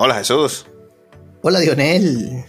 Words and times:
Hola 0.00 0.14
Jesús. 0.14 0.64
Hola 1.42 1.58
Dionel. 1.58 2.44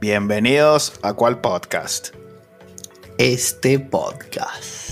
Bienvenidos 0.00 0.94
a 1.00 1.12
cuál 1.12 1.40
podcast. 1.40 2.08
Este 3.18 3.78
podcast. 3.78 4.90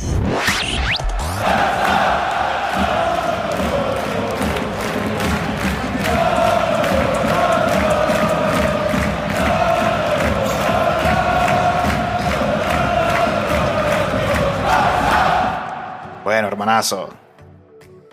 Bueno, 16.23 16.47
hermanazo. 16.47 17.09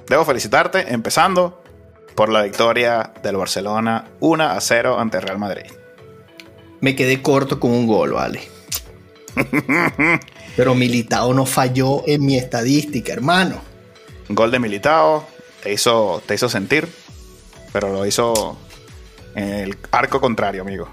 Debo 0.07 0.25
felicitarte 0.25 0.91
empezando 0.91 1.61
por 2.21 2.29
la 2.29 2.43
victoria 2.43 3.11
del 3.23 3.35
Barcelona 3.35 4.11
1 4.19 4.43
a 4.43 4.61
0 4.61 4.99
ante 4.99 5.19
Real 5.19 5.39
Madrid. 5.39 5.71
Me 6.79 6.96
quedé 6.96 7.23
corto 7.23 7.59
con 7.59 7.71
un 7.71 7.87
gol, 7.87 8.13
vale. 8.13 8.43
Pero 10.55 10.75
Militao 10.75 11.33
no 11.33 11.47
falló 11.47 12.04
en 12.05 12.23
mi 12.23 12.37
estadística, 12.37 13.11
hermano. 13.11 13.60
Gol 14.29 14.51
de 14.51 14.60
Militao 14.60 15.25
te 15.63 15.73
hizo, 15.73 16.21
te 16.27 16.36
hizo 16.36 16.47
sentir, 16.47 16.87
pero 17.73 17.91
lo 17.91 18.05
hizo 18.05 18.55
en 19.33 19.49
el 19.49 19.77
arco 19.89 20.21
contrario, 20.21 20.61
amigo. 20.61 20.89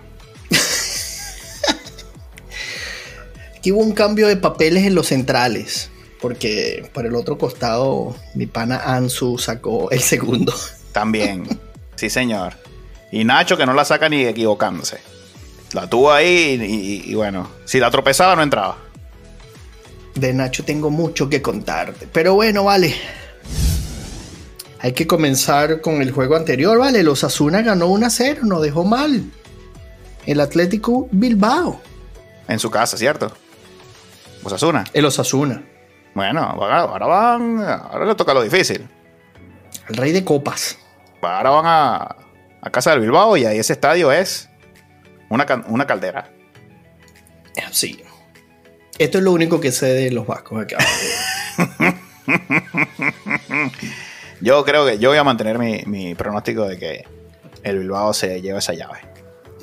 Aquí 3.59 3.71
hubo 3.71 3.83
un 3.83 3.93
cambio 3.93 4.29
de 4.29 4.39
papeles 4.39 4.85
en 4.85 4.95
los 4.95 5.09
centrales, 5.09 5.91
porque 6.23 6.89
por 6.95 7.05
el 7.05 7.15
otro 7.15 7.37
costado 7.37 8.17
mi 8.35 8.47
pana 8.47 8.79
Ansu 8.79 9.37
sacó 9.37 9.91
el 9.91 10.01
segundo. 10.01 10.55
También, 10.99 11.47
sí 11.95 12.11
señor. 12.11 12.55
Y 13.13 13.23
Nacho 13.23 13.57
que 13.57 13.65
no 13.65 13.73
la 13.73 13.85
saca 13.85 14.09
ni 14.09 14.25
equivocándose. 14.25 14.99
La 15.73 15.89
tuvo 15.89 16.11
ahí 16.11 16.59
y, 16.61 17.13
y 17.13 17.15
bueno, 17.15 17.49
si 17.65 17.79
la 17.79 17.89
tropezaba 17.89 18.35
no 18.35 18.43
entraba. 18.43 18.79
De 20.17 20.33
Nacho 20.33 20.65
tengo 20.65 20.91
mucho 20.91 21.31
que 21.31 21.41
contarte, 21.41 22.09
pero 22.13 22.35
bueno, 22.35 22.65
vale. 22.65 22.97
Hay 24.81 24.93
que 24.93 25.07
comenzar 25.07 25.81
con 25.81 26.03
el 26.03 26.11
juego 26.11 26.35
anterior, 26.35 26.77
¿vale? 26.77 27.05
Los 27.05 27.23
Asuna 27.23 27.63
ganó 27.63 27.87
1 27.87 28.05
a 28.05 28.11
0, 28.11 28.41
no 28.43 28.61
dejó 28.61 28.85
mal. 28.85 29.23
El 30.27 30.41
Atlético 30.41 31.09
Bilbao. 31.13 31.81
En 32.49 32.59
su 32.59 32.73
casa, 32.73 32.97
¿cierto? 32.97 33.31
Osasuna. 34.43 34.83
El 34.93 35.05
Osasuna. 35.05 35.63
Bueno, 36.13 36.43
ahora, 36.43 36.81
ahora 36.81 37.07
van. 37.07 37.63
Ahora 37.63 38.05
le 38.05 38.17
toca 38.17 38.35
lo 38.35 38.43
difícil. 38.43 38.85
El 39.89 39.97
rey 39.97 40.11
de 40.11 40.25
copas. 40.25 40.77
Ahora 41.21 41.51
van 41.51 41.67
a, 41.67 42.17
a 42.61 42.71
casa 42.71 42.91
del 42.91 43.01
Bilbao 43.01 43.37
y 43.37 43.45
ahí 43.45 43.59
ese 43.59 43.73
estadio 43.73 44.13
es 44.13 44.49
una, 45.29 45.47
una 45.69 45.87
caldera. 45.87 46.31
Sí. 47.73 48.03
Esto 48.99 49.19
es 49.19 49.25
lo 49.25 49.33
único 49.33 49.61
que 49.61 49.73
sé 49.73 49.87
de 49.87 50.11
los 50.11 50.27
vascos 50.27 50.63
acá. 50.63 50.79
Yo 54.41 54.65
creo 54.65 54.87
que 54.87 54.99
yo 54.99 55.09
voy 55.09 55.19
a 55.19 55.25
mantener 55.25 55.59
mi, 55.59 55.83
mi 55.87 56.15
pronóstico 56.15 56.65
de 56.69 56.79
que 56.79 57.05
el 57.65 57.81
Bilbao 57.81 58.13
se 58.13 58.41
lleva 58.41 58.61
esa 58.61 58.73
llave. 58.73 59.01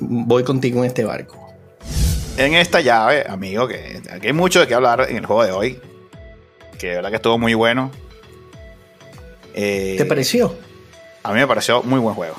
Voy 0.00 0.44
contigo 0.44 0.80
en 0.80 0.86
este 0.86 1.04
barco. 1.04 1.54
En 2.36 2.52
esta 2.52 2.82
llave, 2.82 3.24
amigo, 3.26 3.66
que 3.66 4.02
aquí 4.10 4.26
hay 4.26 4.32
mucho 4.34 4.60
de 4.60 4.66
qué 4.66 4.74
hablar 4.74 5.06
en 5.08 5.16
el 5.16 5.24
juego 5.24 5.44
de 5.44 5.52
hoy. 5.52 5.80
Que 6.78 6.88
de 6.88 6.96
verdad 6.96 7.08
que 7.08 7.16
estuvo 7.16 7.38
muy 7.38 7.54
bueno. 7.54 7.90
Eh, 9.54 9.94
¿Te 9.96 10.04
pareció? 10.04 10.54
A 11.26 11.32
mí 11.32 11.38
me 11.40 11.46
pareció 11.46 11.82
muy 11.82 11.98
buen 12.00 12.14
juego. 12.14 12.36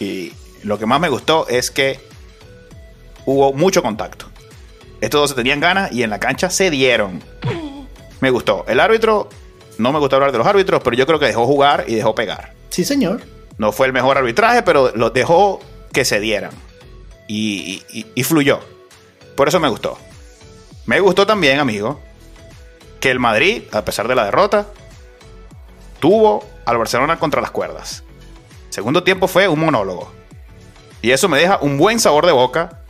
Y 0.00 0.32
lo 0.62 0.78
que 0.78 0.86
más 0.86 1.00
me 1.00 1.08
gustó 1.08 1.46
es 1.48 1.70
que 1.70 2.00
hubo 3.26 3.52
mucho 3.52 3.82
contacto. 3.82 4.26
Estos 5.00 5.20
dos 5.20 5.30
se 5.30 5.36
tenían 5.36 5.60
ganas 5.60 5.92
y 5.92 6.02
en 6.02 6.10
la 6.10 6.18
cancha 6.20 6.50
se 6.50 6.70
dieron. 6.70 7.22
Me 8.20 8.30
gustó. 8.30 8.64
El 8.68 8.80
árbitro, 8.80 9.28
no 9.78 9.92
me 9.92 9.98
gusta 9.98 10.16
hablar 10.16 10.32
de 10.32 10.38
los 10.38 10.46
árbitros, 10.46 10.80
pero 10.82 10.96
yo 10.96 11.06
creo 11.06 11.18
que 11.18 11.26
dejó 11.26 11.46
jugar 11.46 11.84
y 11.86 11.94
dejó 11.94 12.14
pegar. 12.14 12.54
Sí, 12.70 12.84
señor. 12.84 13.22
No 13.58 13.70
fue 13.72 13.86
el 13.86 13.92
mejor 13.92 14.16
arbitraje, 14.18 14.62
pero 14.62 14.92
los 14.94 15.12
dejó 15.12 15.60
que 15.92 16.04
se 16.04 16.20
dieran. 16.20 16.50
Y, 17.28 17.82
y- 17.92 18.06
y 18.14 18.22
fluyó. 18.24 18.60
Por 19.36 19.48
eso 19.48 19.60
me 19.60 19.68
gustó. 19.68 19.98
Me 20.86 21.00
gustó 21.00 21.26
también, 21.26 21.58
amigo, 21.58 22.00
que 23.00 23.10
el 23.10 23.18
Madrid, 23.20 23.62
a 23.72 23.84
pesar 23.84 24.08
de 24.08 24.14
la 24.14 24.24
derrota, 24.24 24.66
tuvo 26.00 26.44
al 26.64 26.78
Barcelona 26.78 27.18
contra 27.18 27.40
las 27.40 27.50
cuerdas. 27.50 28.03
Segundo 28.74 29.04
tiempo 29.04 29.28
fue 29.28 29.46
un 29.46 29.60
monólogo. 29.60 30.10
Y 31.00 31.12
eso 31.12 31.28
me 31.28 31.38
deja 31.38 31.60
un 31.62 31.78
buen 31.78 32.00
sabor 32.00 32.26
de 32.26 32.32
boca. 32.32 32.80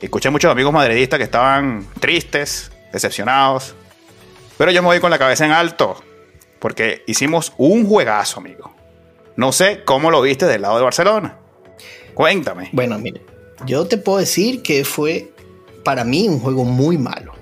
Escuché 0.00 0.28
muchos 0.28 0.50
amigos 0.50 0.72
madridistas 0.72 1.18
que 1.18 1.22
estaban 1.22 1.86
tristes, 2.00 2.72
decepcionados. 2.92 3.76
Pero 4.58 4.72
yo 4.72 4.82
me 4.82 4.88
voy 4.88 4.98
con 4.98 5.12
la 5.12 5.18
cabeza 5.20 5.44
en 5.44 5.52
alto. 5.52 6.02
Porque 6.58 7.04
hicimos 7.06 7.52
un 7.58 7.86
juegazo, 7.86 8.40
amigo. 8.40 8.74
No 9.36 9.52
sé 9.52 9.84
cómo 9.84 10.10
lo 10.10 10.20
viste 10.20 10.46
del 10.46 10.62
lado 10.62 10.78
de 10.78 10.82
Barcelona. 10.82 11.38
Cuéntame. 12.14 12.70
Bueno, 12.72 12.98
mire, 12.98 13.22
yo 13.66 13.86
te 13.86 13.98
puedo 13.98 14.18
decir 14.18 14.62
que 14.62 14.84
fue 14.84 15.32
para 15.84 16.02
mí 16.02 16.28
un 16.28 16.40
juego 16.40 16.64
muy 16.64 16.98
malo. 16.98 17.34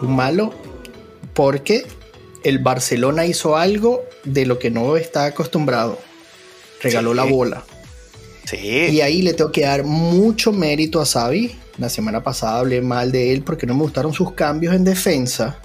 Un 0.00 0.16
malo 0.16 0.54
porque 1.34 1.86
el 2.42 2.58
Barcelona 2.58 3.26
hizo 3.26 3.58
algo 3.58 4.00
de 4.24 4.46
lo 4.46 4.58
que 4.58 4.70
no 4.70 4.96
está 4.96 5.26
acostumbrado. 5.26 5.98
Regaló 6.80 7.10
Sí. 7.12 7.16
la 7.16 7.24
bola. 7.24 7.64
Sí. 8.44 8.56
Y 8.58 9.00
ahí 9.00 9.22
le 9.22 9.34
tengo 9.34 9.52
que 9.52 9.62
dar 9.62 9.84
mucho 9.84 10.52
mérito 10.52 11.00
a 11.00 11.06
Xavi. 11.06 11.54
La 11.78 11.88
semana 11.88 12.22
pasada 12.22 12.58
hablé 12.58 12.80
mal 12.82 13.12
de 13.12 13.32
él 13.32 13.42
porque 13.42 13.66
no 13.66 13.74
me 13.74 13.82
gustaron 13.82 14.12
sus 14.12 14.32
cambios 14.32 14.74
en 14.74 14.84
defensa. 14.84 15.58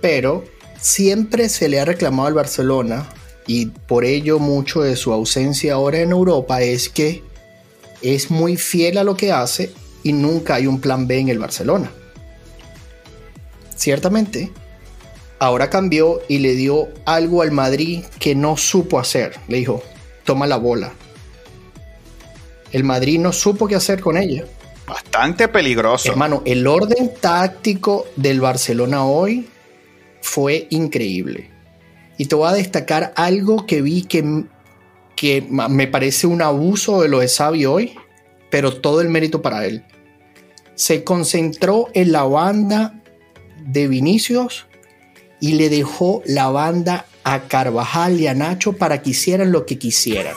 Pero 0.00 0.44
siempre 0.80 1.48
se 1.48 1.68
le 1.68 1.80
ha 1.80 1.84
reclamado 1.84 2.28
al 2.28 2.34
Barcelona 2.34 3.08
y 3.46 3.66
por 3.66 4.04
ello 4.04 4.38
mucho 4.38 4.82
de 4.82 4.96
su 4.96 5.12
ausencia 5.12 5.74
ahora 5.74 5.98
en 6.00 6.12
Europa 6.12 6.62
es 6.62 6.88
que 6.88 7.22
es 8.00 8.30
muy 8.30 8.56
fiel 8.56 8.98
a 8.98 9.04
lo 9.04 9.16
que 9.16 9.32
hace 9.32 9.72
y 10.02 10.12
nunca 10.12 10.54
hay 10.56 10.66
un 10.66 10.80
plan 10.80 11.06
B 11.06 11.18
en 11.18 11.28
el 11.28 11.38
Barcelona. 11.38 11.90
Ciertamente, 13.76 14.50
ahora 15.38 15.70
cambió 15.70 16.20
y 16.28 16.38
le 16.38 16.54
dio 16.54 16.88
algo 17.04 17.42
al 17.42 17.50
Madrid 17.50 18.04
que 18.18 18.34
no 18.34 18.56
supo 18.56 18.98
hacer. 18.98 19.34
Le 19.48 19.58
dijo, 19.58 19.82
toma 20.24 20.46
la 20.46 20.56
bola. 20.56 20.92
El 22.72 22.84
Madrid 22.84 23.18
no 23.18 23.32
supo 23.32 23.66
qué 23.68 23.74
hacer 23.74 24.00
con 24.00 24.16
ella. 24.16 24.44
Bastante 24.86 25.48
peligroso. 25.48 26.10
Hermano, 26.10 26.42
el 26.44 26.66
orden 26.66 27.12
táctico 27.20 28.06
del 28.16 28.40
Barcelona 28.40 29.04
hoy 29.04 29.48
fue 30.20 30.66
increíble. 30.70 31.50
Y 32.18 32.26
te 32.26 32.34
voy 32.34 32.48
a 32.48 32.52
destacar 32.52 33.12
algo 33.16 33.66
que 33.66 33.82
vi 33.82 34.02
que, 34.02 34.44
que 35.16 35.46
me 35.50 35.86
parece 35.86 36.26
un 36.26 36.42
abuso 36.42 37.02
de 37.02 37.08
lo 37.08 37.20
de 37.20 37.28
Xavi 37.28 37.66
hoy, 37.66 37.94
pero 38.50 38.80
todo 38.80 39.00
el 39.00 39.08
mérito 39.08 39.42
para 39.42 39.66
él. 39.66 39.84
Se 40.74 41.04
concentró 41.04 41.88
en 41.94 42.12
la 42.12 42.24
banda 42.24 43.02
de 43.58 43.88
Vinicius 43.88 44.66
y 45.40 45.52
le 45.52 45.68
dejó 45.68 46.22
la 46.24 46.48
banda 46.48 47.06
a 47.24 47.42
Carvajal 47.48 48.20
y 48.20 48.26
a 48.26 48.34
Nacho 48.34 48.72
para 48.72 49.02
que 49.02 49.10
hicieran 49.10 49.52
lo 49.52 49.66
que 49.66 49.78
quisieran. 49.78 50.34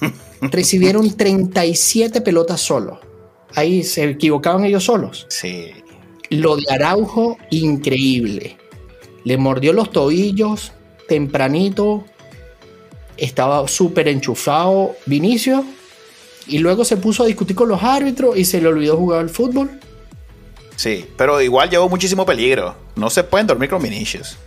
Recibieron 0.40 1.16
37 1.16 2.20
pelotas 2.20 2.60
solos. 2.60 2.98
Ahí 3.54 3.82
se 3.82 4.04
equivocaban 4.04 4.64
ellos 4.64 4.84
solos. 4.84 5.26
Sí. 5.28 5.72
Lo 6.30 6.56
de 6.56 6.64
Araujo, 6.70 7.38
increíble. 7.50 8.56
Le 9.24 9.36
mordió 9.36 9.72
los 9.72 9.90
tobillos 9.90 10.72
tempranito. 11.08 12.04
Estaba 13.16 13.66
súper 13.66 14.06
enchufado 14.06 14.94
Vinicio. 15.06 15.64
Y 16.46 16.58
luego 16.58 16.84
se 16.84 16.96
puso 16.96 17.24
a 17.24 17.26
discutir 17.26 17.56
con 17.56 17.68
los 17.68 17.82
árbitros 17.82 18.36
y 18.36 18.44
se 18.44 18.60
le 18.60 18.68
olvidó 18.68 18.96
jugar 18.96 19.20
al 19.20 19.28
fútbol. 19.28 19.70
Sí. 20.76 21.06
Pero 21.16 21.40
igual 21.42 21.68
llevó 21.68 21.88
muchísimo 21.88 22.24
peligro. 22.24 22.76
No 22.94 23.10
se 23.10 23.24
pueden 23.24 23.46
dormir 23.46 23.68
con 23.68 23.82
Vinicius. 23.82 24.38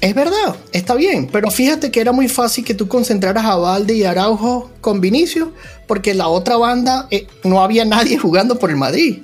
Es 0.00 0.14
verdad, 0.14 0.56
está 0.72 0.94
bien, 0.94 1.28
pero 1.30 1.50
fíjate 1.50 1.90
que 1.90 2.00
era 2.00 2.12
muy 2.12 2.26
fácil 2.28 2.64
que 2.64 2.72
tú 2.72 2.88
concentraras 2.88 3.44
a 3.44 3.56
Valde 3.56 3.94
y 3.94 4.04
Araujo 4.04 4.70
con 4.80 5.00
Vinicio, 5.02 5.52
porque 5.86 6.14
la 6.14 6.28
otra 6.28 6.56
banda 6.56 7.06
eh, 7.10 7.26
no 7.44 7.62
había 7.62 7.84
nadie 7.84 8.16
jugando 8.16 8.58
por 8.58 8.70
el 8.70 8.76
Madrid. 8.76 9.22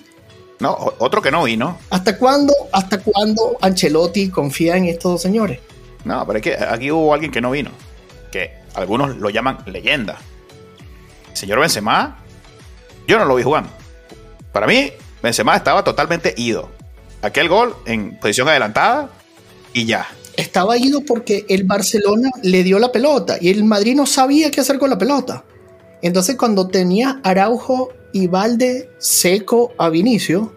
No, 0.58 0.76
otro 0.98 1.22
que 1.22 1.30
no 1.30 1.44
vino. 1.44 1.78
¿Hasta 1.90 2.18
cuándo, 2.18 2.52
hasta 2.72 2.98
cuándo 2.98 3.56
Ancelotti 3.60 4.28
confía 4.28 4.76
en 4.76 4.86
estos 4.86 5.12
dos 5.12 5.22
señores? 5.22 5.60
No, 6.04 6.26
pero 6.26 6.38
es 6.38 6.42
que 6.42 6.54
aquí 6.56 6.90
hubo 6.90 7.12
alguien 7.12 7.32
que 7.32 7.40
no 7.40 7.50
vino. 7.50 7.70
Que 8.30 8.52
algunos 8.74 9.16
lo 9.16 9.30
llaman 9.30 9.58
leyenda. 9.66 10.18
Señor 11.32 11.60
Benzema, 11.60 12.18
yo 13.06 13.18
no 13.18 13.24
lo 13.24 13.34
vi 13.34 13.42
jugando. 13.42 13.70
Para 14.52 14.66
mí, 14.66 14.92
Benzema 15.22 15.56
estaba 15.56 15.84
totalmente 15.84 16.34
ido. 16.36 16.70
Aquel 17.22 17.48
gol 17.48 17.76
en 17.86 18.18
posición 18.18 18.48
adelantada 18.48 19.10
y 19.72 19.84
ya. 19.84 20.06
Estaba 20.36 20.76
ido 20.76 21.00
porque 21.00 21.46
el 21.48 21.64
Barcelona 21.64 22.30
le 22.42 22.62
dio 22.62 22.78
la 22.78 22.92
pelota 22.92 23.38
y 23.40 23.48
el 23.50 23.64
Madrid 23.64 23.94
no 23.94 24.06
sabía 24.06 24.50
qué 24.50 24.60
hacer 24.60 24.78
con 24.78 24.90
la 24.90 24.98
pelota. 24.98 25.44
Entonces 26.02 26.36
cuando 26.36 26.68
tenía 26.68 27.20
Araujo 27.24 27.88
y 28.12 28.26
Valde 28.26 28.90
seco 28.98 29.72
a 29.78 29.88
Vinicio, 29.88 30.54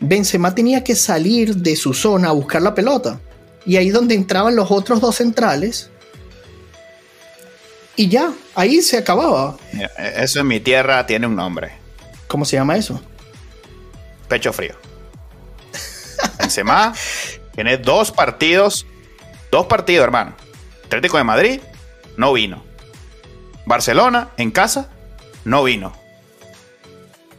Benzema 0.00 0.54
tenía 0.54 0.82
que 0.82 0.96
salir 0.96 1.56
de 1.56 1.76
su 1.76 1.94
zona 1.94 2.30
a 2.30 2.32
buscar 2.32 2.62
la 2.62 2.74
pelota. 2.74 3.20
Y 3.64 3.76
ahí 3.76 3.90
donde 3.90 4.14
entraban 4.14 4.56
los 4.56 4.70
otros 4.70 5.00
dos 5.00 5.16
centrales. 5.16 5.90
Y 7.94 8.08
ya, 8.08 8.32
ahí 8.54 8.80
se 8.80 8.96
acababa. 8.96 9.58
Eso 10.16 10.40
en 10.40 10.46
mi 10.46 10.58
tierra 10.58 11.06
tiene 11.06 11.26
un 11.26 11.36
nombre. 11.36 11.72
¿Cómo 12.26 12.44
se 12.44 12.56
llama 12.56 12.76
eso? 12.76 13.00
Pecho 14.28 14.52
frío. 14.52 14.74
Benzema 16.38 16.94
tiene 17.54 17.76
dos 17.76 18.10
partidos. 18.10 18.86
Dos 19.50 19.66
partidos, 19.66 20.04
hermano. 20.04 20.34
Atlético 20.84 21.18
de 21.18 21.24
Madrid 21.24 21.60
no 22.16 22.32
vino. 22.32 22.62
Barcelona 23.66 24.30
en 24.36 24.50
casa 24.50 24.88
no 25.44 25.64
vino. 25.64 25.92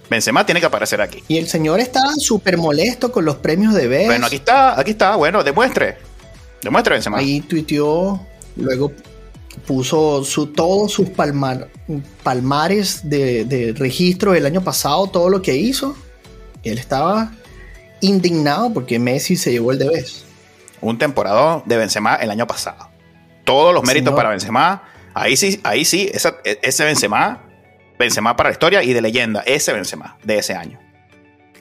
Benzema 0.09 0.45
tiene 0.45 0.59
que 0.59 0.65
aparecer 0.65 1.01
aquí. 1.01 1.23
Y 1.29 1.37
el 1.37 1.47
señor 1.47 1.79
está 1.79 2.01
súper 2.17 2.57
molesto 2.57 3.11
con 3.11 3.23
los 3.23 3.37
premios 3.37 3.73
de 3.73 3.87
B. 3.87 4.05
Bueno, 4.07 4.25
aquí 4.25 4.35
está, 4.35 4.77
aquí 4.79 4.91
está. 4.91 5.15
Bueno, 5.15 5.43
demuestre. 5.43 5.97
Demuestre 6.61 6.95
Benzema. 6.95 7.17
Ahí 7.17 7.39
tuiteó, 7.39 8.19
luego 8.57 8.91
puso 9.65 10.23
su, 10.23 10.47
todos 10.47 10.91
sus 10.91 11.09
palmar, 11.09 11.69
palmares 12.23 13.01
de, 13.03 13.73
registro 13.77 14.33
del 14.33 14.45
año 14.45 14.61
pasado, 14.61 15.07
todo 15.07 15.29
lo 15.29 15.41
que 15.41 15.55
hizo. 15.55 15.95
Él 16.63 16.77
estaba 16.77 17.31
indignado 18.01 18.73
porque 18.73 18.99
Messi 18.99 19.35
se 19.35 19.51
llevó 19.51 19.71
el 19.71 19.79
de 19.79 19.89
vez. 19.89 20.25
Un 20.81 20.97
temporada 20.97 21.63
de 21.65 21.77
Benzema 21.77 22.15
el 22.15 22.31
año 22.31 22.47
pasado. 22.47 22.89
Todos 23.43 23.73
los 23.73 23.83
méritos 23.83 24.13
para 24.13 24.29
Benzema. 24.29 24.83
Ahí 25.13 25.37
sí, 25.37 25.59
ahí 25.63 25.85
sí, 25.85 26.11
ese 26.11 26.83
Benzema 26.83 27.43
Benzema 28.01 28.35
para 28.35 28.49
la 28.49 28.53
historia 28.53 28.83
y 28.83 28.93
de 28.93 29.01
leyenda, 29.01 29.41
ese 29.45 29.73
Benzema 29.73 30.17
de 30.23 30.39
ese 30.39 30.55
año. 30.55 30.79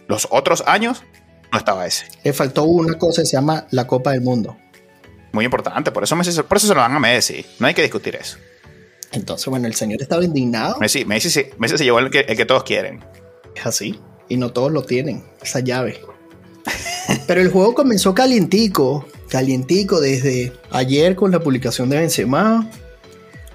Los 0.09 0.27
otros 0.31 0.65
años 0.67 1.05
no 1.53 1.59
estaba 1.59 1.87
ese. 1.87 2.07
Le 2.25 2.33
faltó 2.33 2.65
una 2.65 2.99
cosa 2.99 3.23
que 3.23 3.27
se 3.27 3.37
llama 3.37 3.67
la 3.71 3.87
Copa 3.87 4.13
del 4.13 4.23
Mundo. 4.23 4.57
Muy 5.33 5.45
importante, 5.45 5.93
por 5.93 6.03
eso, 6.03 6.17
Messi, 6.17 6.43
por 6.43 6.57
eso 6.57 6.67
se 6.67 6.75
lo 6.75 6.81
dan 6.81 6.93
a 6.95 6.99
Messi. 6.99 7.45
No 7.59 7.67
hay 7.67 7.75
que 7.75 7.83
discutir 7.83 8.17
eso. 8.17 8.39
Entonces, 9.13 9.47
bueno, 9.47 9.67
el 9.67 9.75
señor 9.75 10.01
estaba 10.01 10.25
indignado. 10.25 10.79
Messi, 10.81 11.05
Messi, 11.05 11.51
Messi 11.59 11.79
se 11.79 11.85
llevó 11.85 11.99
el 11.99 12.11
que, 12.11 12.21
el 12.21 12.37
que 12.37 12.47
todos 12.47 12.65
quieren. 12.65 13.05
Es 13.55 13.67
así. 13.67 14.01
Y 14.29 14.37
no 14.37 14.53
todos 14.53 14.73
lo 14.73 14.83
tienen, 14.83 15.25
esa 15.43 15.61
llave. 15.61 16.01
Pero 17.27 17.41
el 17.41 17.51
juego 17.51 17.75
comenzó 17.75 18.15
calientico, 18.15 19.07
calientico 19.29 20.01
desde 20.01 20.53
ayer 20.71 21.15
con 21.15 21.31
la 21.31 21.41
publicación 21.41 21.89
de 21.89 21.99
Benzema. 21.99 22.69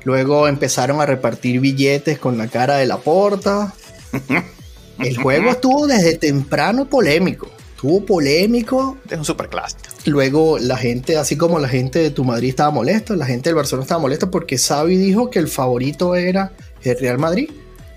Luego 0.04 0.48
empezaron 0.48 1.02
a 1.02 1.06
repartir 1.06 1.60
billetes 1.60 2.19
con 2.19 2.38
la 2.38 2.48
cara 2.48 2.78
de 2.78 2.86
la 2.86 2.98
porta. 2.98 3.74
El 5.00 5.18
juego 5.18 5.52
estuvo 5.52 5.88
desde 5.88 6.18
temprano 6.18 6.86
polémico. 6.86 7.50
Estuvo 7.75 8.06
polémico. 8.06 8.98
Es 9.10 9.18
un 9.18 9.25
super 9.25 9.50
clásico. 9.50 9.81
Luego 10.06 10.58
la 10.60 10.78
gente, 10.78 11.18
así 11.18 11.36
como 11.36 11.60
la 11.60 11.68
gente 11.68 12.00
de 12.00 12.12
tu 12.12 12.24
Madrid 12.24 12.50
estaba 12.50 12.72
molesta, 12.72 13.16
la 13.16 13.25
gente 13.25 13.50
del 13.50 13.56
Barcelona 13.56 13.84
estaba 13.84 14.01
molesta 14.01 14.30
porque 14.30 14.58
Xavi 14.58 14.96
dijo 14.96 15.30
que 15.30 15.40
el 15.40 15.48
favorito 15.48 16.16
era 16.16 16.54
el 16.84 17.00
Real 17.00 17.18
Madrid. 17.18 17.50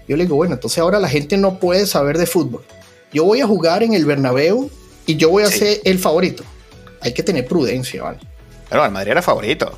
Yo 0.08 0.16
le 0.16 0.25
digo, 0.25 0.37
bueno, 0.37 0.54
entonces 0.54 0.78
ahora 0.78 0.99
la 0.99 1.08
gente 1.08 1.37
no 1.37 1.61
puede 1.61 1.87
saber 1.87 2.16
de 2.16 2.26
fútbol. 2.26 2.62
Yo 3.12 3.25
voy 3.25 3.43
a 3.43 3.46
jugar 3.46 3.82
en 3.82 3.93
el 3.93 4.06
Bernabéu 4.06 4.70
y 5.08 5.16
yo 5.16 5.31
voy 5.31 5.43
a 5.43 5.46
ser 5.49 5.81
el 5.84 5.99
favorito. 5.99 6.44
Hay 7.00 7.14
que 7.14 7.22
tener 7.22 7.46
prudencia, 7.46 8.02
¿vale? 8.02 8.19
Pero 8.69 8.84
el 8.84 8.93
Madrid 8.93 9.12
era 9.12 9.22
favorito 9.22 9.72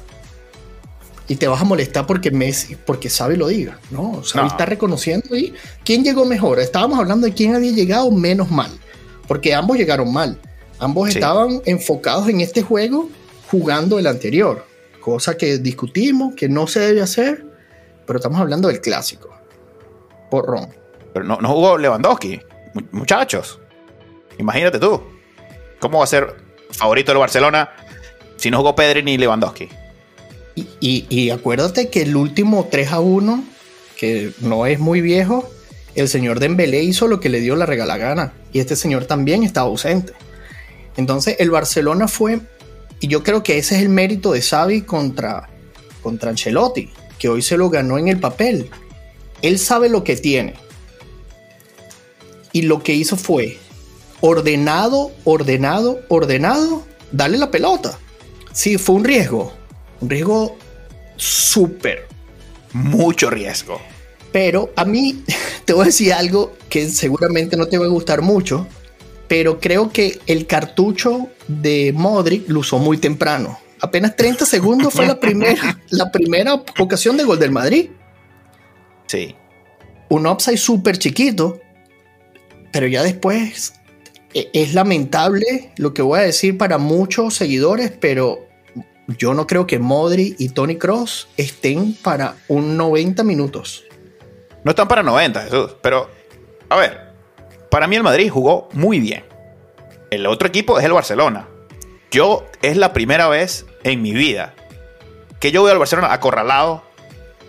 y 1.31 1.37
te 1.37 1.47
vas 1.47 1.61
a 1.61 1.65
molestar 1.65 2.09
porque 2.09 2.33
Messi, 2.33 2.75
porque 2.75 3.09
Xavi 3.09 3.37
lo 3.37 3.47
diga, 3.47 3.79
¿no? 3.93 4.21
Xavi 4.21 4.49
está 4.49 4.67
reconociendo 4.67 5.37
y 5.37 5.55
quién 5.85 6.03
llegó 6.03 6.25
mejor. 6.25 6.59
Estábamos 6.59 6.99
hablando 6.99 7.25
de 7.25 7.33
quién 7.33 7.55
había 7.55 7.71
llegado 7.71 8.11
menos 8.11 8.51
mal, 8.51 8.73
porque 9.29 9.55
ambos 9.55 9.77
llegaron 9.77 10.13
mal. 10.13 10.37
Ambos 10.81 11.11
estaban 11.11 11.63
enfocados 11.67 12.29
en 12.29 12.41
este 12.41 12.63
juego 12.63 13.09
jugando 13.49 14.01
el 14.01 14.09
anterior, 14.09 14.67
cosa 15.01 15.37
que 15.37 15.59
discutimos, 15.59 16.35
que 16.35 16.49
no 16.49 16.67
se 16.67 16.81
debe 16.81 17.01
hacer, 17.01 17.47
pero 18.09 18.19
estamos 18.19 18.41
hablando 18.41 18.67
del 18.67 18.81
clásico. 18.81 19.31
Porrón. 20.33 20.71
Pero 21.13 21.25
no, 21.25 21.37
no 21.37 21.49
jugó 21.49 21.79
Lewandowski, 21.79 22.41
muchachos. 22.91 23.61
Imagínate 24.37 24.81
tú. 24.81 25.01
¿Cómo 25.81 25.99
va 25.99 26.05
a 26.05 26.07
ser 26.07 26.37
favorito 26.71 27.11
del 27.11 27.19
Barcelona 27.19 27.71
si 28.37 28.51
no 28.51 28.59
jugó 28.59 28.77
Pedri 28.77 29.03
ni 29.03 29.19
Lewandowski? 29.19 29.69
Y, 30.81 31.31
acuérdate 31.31 31.89
que 31.89 32.03
el 32.03 32.17
último 32.17 32.69
3 32.71 32.93
a 32.93 33.01
1, 33.01 33.45
que 33.97 34.33
no 34.41 34.67
es 34.67 34.79
muy 34.79 35.01
viejo, 35.01 35.49
el 35.95 36.09
señor 36.09 36.39
Dembélé 36.39 36.83
hizo 36.83 37.09
lo 37.09 37.19
que 37.19 37.31
le 37.31 37.41
dio 37.41 37.57
la 37.57 37.67
regala 37.67 37.97
gana. 37.97 38.35
Y 38.53 38.61
este 38.61 38.77
señor 38.77 39.07
también 39.07 39.43
estaba 39.43 39.69
ausente. 39.69 40.13
Entonces 40.97 41.37
el 41.39 41.51
Barcelona 41.51 42.09
fue, 42.09 42.41
y 43.01 43.09
yo 43.09 43.23
creo 43.23 43.43
que 43.43 43.57
ese 43.57 43.77
es 43.77 43.83
el 43.83 43.89
mérito 43.89 44.33
de 44.33 44.43
Xavi 44.43 44.83
contra, 44.83 45.49
contra 46.03 46.31
Ancelotti, 46.31 46.91
que 47.19 47.31
hoy 47.31 47.41
se 47.41 47.57
lo 47.57 47.71
ganó 47.71 47.97
en 47.97 48.09
el 48.09 48.21
papel. 48.21 48.69
Él 49.41 49.59
sabe 49.59 49.89
lo 49.89 50.05
que 50.05 50.17
tiene. 50.17 50.55
Y 52.53 52.63
lo 52.63 52.83
que 52.83 52.93
hizo 52.93 53.17
fue 53.17 53.59
ordenado, 54.21 55.13
ordenado, 55.25 56.01
ordenado, 56.09 56.85
darle 57.13 57.39
la 57.39 57.51
pelota. 57.51 57.99
Sí, 58.53 58.79
fue 58.79 58.97
un 58.97 59.05
riesgo, 59.05 59.53
un 60.01 60.11
riesgo 60.11 60.57
súper. 61.17 62.09
Mucho 62.73 63.31
riesgo. 63.31 63.81
Pero 64.33 64.73
a 64.77 64.85
mí 64.85 65.25
te 65.65 65.73
voy 65.73 65.83
a 65.83 65.87
decir 65.87 66.13
algo 66.13 66.55
que 66.69 66.89
seguramente 66.89 67.57
no 67.57 67.67
te 67.67 67.79
va 67.79 67.87
a 67.87 67.89
gustar 67.89 68.23
mucho, 68.23 68.67
pero 69.29 69.61
creo 69.61 69.91
que 69.91 70.21
el 70.27 70.47
cartucho 70.47 71.29
de 71.49 71.93
Modric 71.95 72.49
lo 72.49 72.61
usó 72.61 72.79
muy 72.79 72.99
temprano. 72.99 73.59
Apenas 73.81 74.15
30 74.15 74.45
segundos 74.45 74.93
fue 74.93 75.07
la 75.07 75.19
primera, 75.19 75.81
la 75.91 76.11
primera 76.11 76.55
ocasión 76.79 77.17
de 77.17 77.25
gol 77.25 77.39
del 77.39 77.51
Madrid. 77.51 77.91
Sí. 79.07 79.35
Un 80.09 80.27
upside 80.27 80.59
súper 80.59 80.99
chiquito, 80.99 81.61
pero 82.73 82.87
ya 82.87 83.03
después 83.03 83.73
es 84.35 84.75
lamentable 84.75 85.73
lo 85.77 85.93
que 85.95 86.03
voy 86.03 86.21
a 86.21 86.23
decir 86.23 86.57
para 86.57 86.79
muchos 86.79 87.35
seguidores, 87.35 87.93
pero 88.01 88.47
yo 89.19 89.35
no 89.35 89.47
creo 89.47 89.67
que 89.67 89.79
Modri 89.79 90.37
y 90.39 90.51
Tony 90.51 90.77
Cross 90.77 91.29
estén 91.37 91.95
para 91.95 92.37
un 92.49 92.77
90 92.77 93.25
minutos. 93.25 93.85
No 94.63 94.71
están 94.71 94.89
para 94.89 95.03
90, 95.03 95.43
Jesús. 95.43 95.77
Pero, 95.83 96.09
a 96.69 96.77
ver, 96.77 97.13
para 97.71 97.87
mí 97.87 97.97
el 97.97 98.03
Madrid 98.03 98.31
jugó 98.31 98.69
muy 98.73 99.01
bien. 99.01 99.25
El 100.11 100.27
otro 100.27 100.49
equipo 100.49 100.79
es 100.79 100.85
el 100.85 100.93
Barcelona. 100.93 101.49
Yo 102.11 102.47
es 102.63 102.77
la 102.77 102.93
primera 102.93 103.29
vez 103.29 103.67
en 103.85 104.03
mi 104.03 104.13
vida 104.13 104.55
que 105.39 105.53
yo 105.53 105.63
veo 105.63 105.73
al 105.73 105.79
Barcelona 105.79 106.13
acorralado 106.13 106.83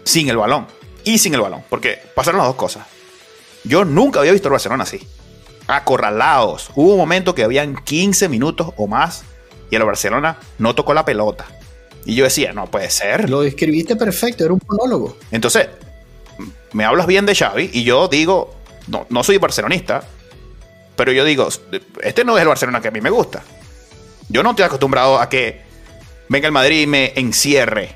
sin 0.03 0.29
el 0.29 0.37
balón. 0.37 0.67
Y 1.03 1.17
sin 1.17 1.33
el 1.33 1.41
balón. 1.41 1.63
Porque 1.69 1.99
pasaron 2.15 2.37
las 2.37 2.47
dos 2.47 2.55
cosas. 2.55 2.87
Yo 3.63 3.85
nunca 3.85 4.19
había 4.19 4.31
visto 4.31 4.47
al 4.47 4.53
Barcelona 4.53 4.83
así. 4.83 5.05
Acorralados. 5.71 6.71
Hubo 6.75 6.91
un 6.93 6.97
momento 6.97 7.33
que 7.33 7.43
habían 7.43 7.75
15 7.75 8.29
minutos 8.29 8.73
o 8.77 8.87
más 8.87 9.23
y 9.69 9.75
el 9.75 9.83
Barcelona 9.83 10.37
no 10.59 10.75
tocó 10.75 10.93
la 10.93 11.05
pelota. 11.05 11.45
Y 12.05 12.15
yo 12.15 12.25
decía, 12.25 12.53
no 12.53 12.67
puede 12.69 12.89
ser. 12.89 13.29
Lo 13.29 13.41
describiste 13.41 13.95
perfecto, 13.95 14.43
era 14.43 14.53
un 14.53 14.61
monólogo. 14.67 15.17
Entonces, 15.31 15.67
me 16.73 16.83
hablas 16.85 17.07
bien 17.07 17.25
de 17.25 17.35
Xavi 17.35 17.69
y 17.73 17.83
yo 17.83 18.07
digo, 18.07 18.53
no, 18.87 19.05
no 19.09 19.23
soy 19.23 19.37
barcelonista, 19.37 20.03
pero 20.95 21.11
yo 21.11 21.23
digo, 21.23 21.47
este 22.01 22.23
no 22.23 22.37
es 22.37 22.41
el 22.41 22.47
Barcelona 22.47 22.81
que 22.81 22.89
a 22.89 22.91
mí 22.91 23.01
me 23.01 23.09
gusta. 23.09 23.43
Yo 24.29 24.43
no 24.43 24.51
estoy 24.51 24.65
acostumbrado 24.65 25.19
a 25.19 25.29
que 25.29 25.61
venga 26.29 26.47
el 26.47 26.53
Madrid 26.53 26.81
y 26.81 26.87
me 26.87 27.13
encierre. 27.15 27.95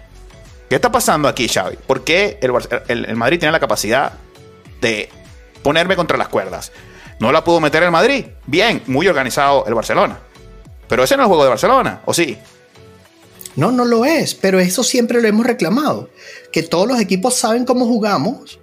¿Qué 0.70 0.76
está 0.76 0.92
pasando 0.92 1.28
aquí, 1.28 1.48
Xavi? 1.48 1.78
¿Por 1.78 2.04
qué 2.04 2.40
el, 2.42 3.06
el 3.06 3.16
Madrid 3.16 3.40
tiene 3.40 3.52
la 3.52 3.60
capacidad 3.60 4.14
de 4.82 5.10
ponerme 5.62 5.96
contra 5.96 6.18
las 6.18 6.28
cuerdas? 6.28 6.72
No 7.20 7.32
la 7.32 7.44
pudo 7.44 7.60
meter 7.60 7.84
el 7.84 7.92
Madrid. 7.92 8.26
Bien, 8.46 8.82
muy 8.88 9.08
organizado 9.08 9.66
el 9.68 9.74
Barcelona. 9.74 10.20
Pero 10.88 11.04
ese 11.04 11.16
no 11.16 11.24
es 11.24 11.26
el 11.26 11.30
juego 11.30 11.44
de 11.44 11.50
Barcelona, 11.50 12.02
¿o 12.06 12.14
sí? 12.14 12.38
No, 13.56 13.72
no 13.72 13.86
lo 13.86 14.06
es, 14.06 14.36
pero 14.36 14.60
eso 14.60 14.84
siempre 14.84 15.22
lo 15.22 15.28
hemos 15.28 15.46
reclamado, 15.46 16.10
que 16.52 16.62
todos 16.62 16.88
los 16.88 17.00
equipos 17.00 17.36
saben 17.36 17.66
cómo 17.66 17.86
jugamos 17.86 18.60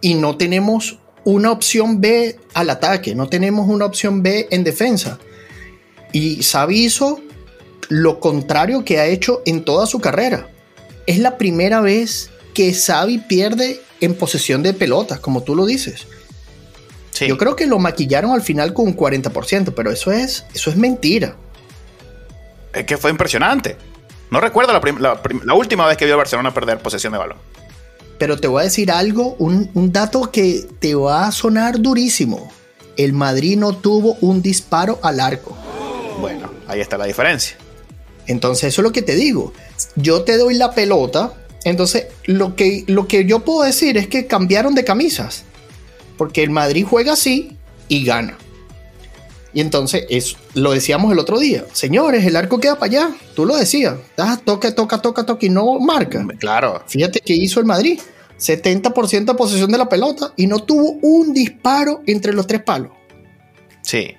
y 0.00 0.14
no 0.14 0.36
tenemos 0.36 0.98
una 1.24 1.52
opción 1.52 2.00
B 2.00 2.38
al 2.52 2.70
ataque, 2.70 3.14
no 3.14 3.28
tenemos 3.28 3.68
una 3.68 3.84
opción 3.84 4.22
B 4.22 4.48
en 4.50 4.64
defensa. 4.64 5.18
Y 6.12 6.42
Xavi 6.42 6.84
hizo 6.84 7.20
lo 7.88 8.20
contrario 8.20 8.84
que 8.84 8.98
ha 8.98 9.06
hecho 9.06 9.42
en 9.46 9.64
toda 9.64 9.86
su 9.86 10.00
carrera. 10.00 10.48
Es 11.06 11.18
la 11.18 11.38
primera 11.38 11.80
vez 11.80 12.30
que 12.52 12.72
Xavi 12.72 13.18
pierde 13.18 13.80
en 14.00 14.14
posesión 14.14 14.62
de 14.62 14.72
pelotas, 14.72 15.20
como 15.20 15.42
tú 15.42 15.54
lo 15.54 15.66
dices. 15.66 16.06
Yo 17.20 17.38
creo 17.38 17.56
que 17.56 17.66
lo 17.66 17.78
maquillaron 17.78 18.32
al 18.32 18.42
final 18.42 18.74
con 18.74 18.86
un 18.86 18.96
40%, 18.96 19.72
pero 19.74 19.90
eso 19.90 20.12
es, 20.12 20.44
eso 20.54 20.70
es 20.70 20.76
mentira. 20.76 21.36
Es 22.72 22.84
que 22.84 22.96
fue 22.96 23.10
impresionante. 23.10 23.76
No 24.30 24.40
recuerdo 24.40 24.72
la, 24.72 25.54
última 25.54 25.86
vez 25.86 25.96
que 25.96 26.04
vio 26.04 26.14
a 26.14 26.18
Barcelona 26.18 26.52
perder 26.52 26.78
posesión 26.78 27.12
de 27.12 27.18
balón. 27.18 27.38
Pero 28.18 28.38
te 28.38 28.48
voy 28.48 28.62
a 28.62 28.64
decir 28.64 28.90
algo, 28.90 29.36
un, 29.38 29.70
un 29.74 29.92
dato 29.92 30.30
que 30.30 30.66
te 30.78 30.94
va 30.94 31.26
a 31.26 31.32
sonar 31.32 31.80
durísimo. 31.80 32.50
El 32.96 33.12
Madrid 33.12 33.56
no 33.56 33.76
tuvo 33.76 34.16
un 34.20 34.42
disparo 34.42 34.98
al 35.02 35.20
arco. 35.20 35.56
Bueno, 36.20 36.50
ahí 36.66 36.80
está 36.80 36.98
la 36.98 37.04
diferencia. 37.04 37.56
Entonces, 38.26 38.64
eso 38.64 38.80
es 38.80 38.84
lo 38.84 38.92
que 38.92 39.02
te 39.02 39.14
digo. 39.14 39.52
Yo 39.94 40.22
te 40.22 40.36
doy 40.36 40.54
la 40.54 40.72
pelota. 40.72 41.34
Entonces, 41.64 42.06
lo 42.24 42.56
que, 42.56 42.84
lo 42.86 43.06
que 43.06 43.24
yo 43.24 43.40
puedo 43.40 43.62
decir 43.62 43.96
es 43.96 44.08
que 44.08 44.26
cambiaron 44.26 44.74
de 44.74 44.84
camisas. 44.84 45.44
Porque 46.16 46.42
el 46.42 46.50
Madrid 46.50 46.84
juega 46.88 47.12
así 47.12 47.56
y 47.88 48.04
gana. 48.04 48.38
Y 49.52 49.60
entonces, 49.60 50.04
es, 50.10 50.36
lo 50.54 50.72
decíamos 50.72 51.12
el 51.12 51.18
otro 51.18 51.38
día. 51.38 51.64
Señores, 51.72 52.26
el 52.26 52.36
arco 52.36 52.60
queda 52.60 52.78
para 52.78 52.86
allá. 52.86 53.16
Tú 53.34 53.46
lo 53.46 53.56
decías. 53.56 53.94
Ah, 54.18 54.38
toca, 54.44 54.74
toca, 54.74 55.00
toca, 55.00 55.24
toca 55.24 55.46
y 55.46 55.48
no 55.48 55.78
marca. 55.78 56.26
Claro. 56.38 56.82
Fíjate 56.86 57.20
que 57.20 57.32
hizo 57.32 57.58
el 57.60 57.66
Madrid. 57.66 57.98
70% 58.38 59.24
de 59.24 59.34
posesión 59.34 59.70
de 59.72 59.78
la 59.78 59.88
pelota 59.88 60.34
y 60.36 60.46
no 60.46 60.58
tuvo 60.58 60.98
un 61.00 61.32
disparo 61.32 62.02
entre 62.06 62.34
los 62.34 62.46
tres 62.46 62.62
palos. 62.62 62.92
Sí. 63.80 64.14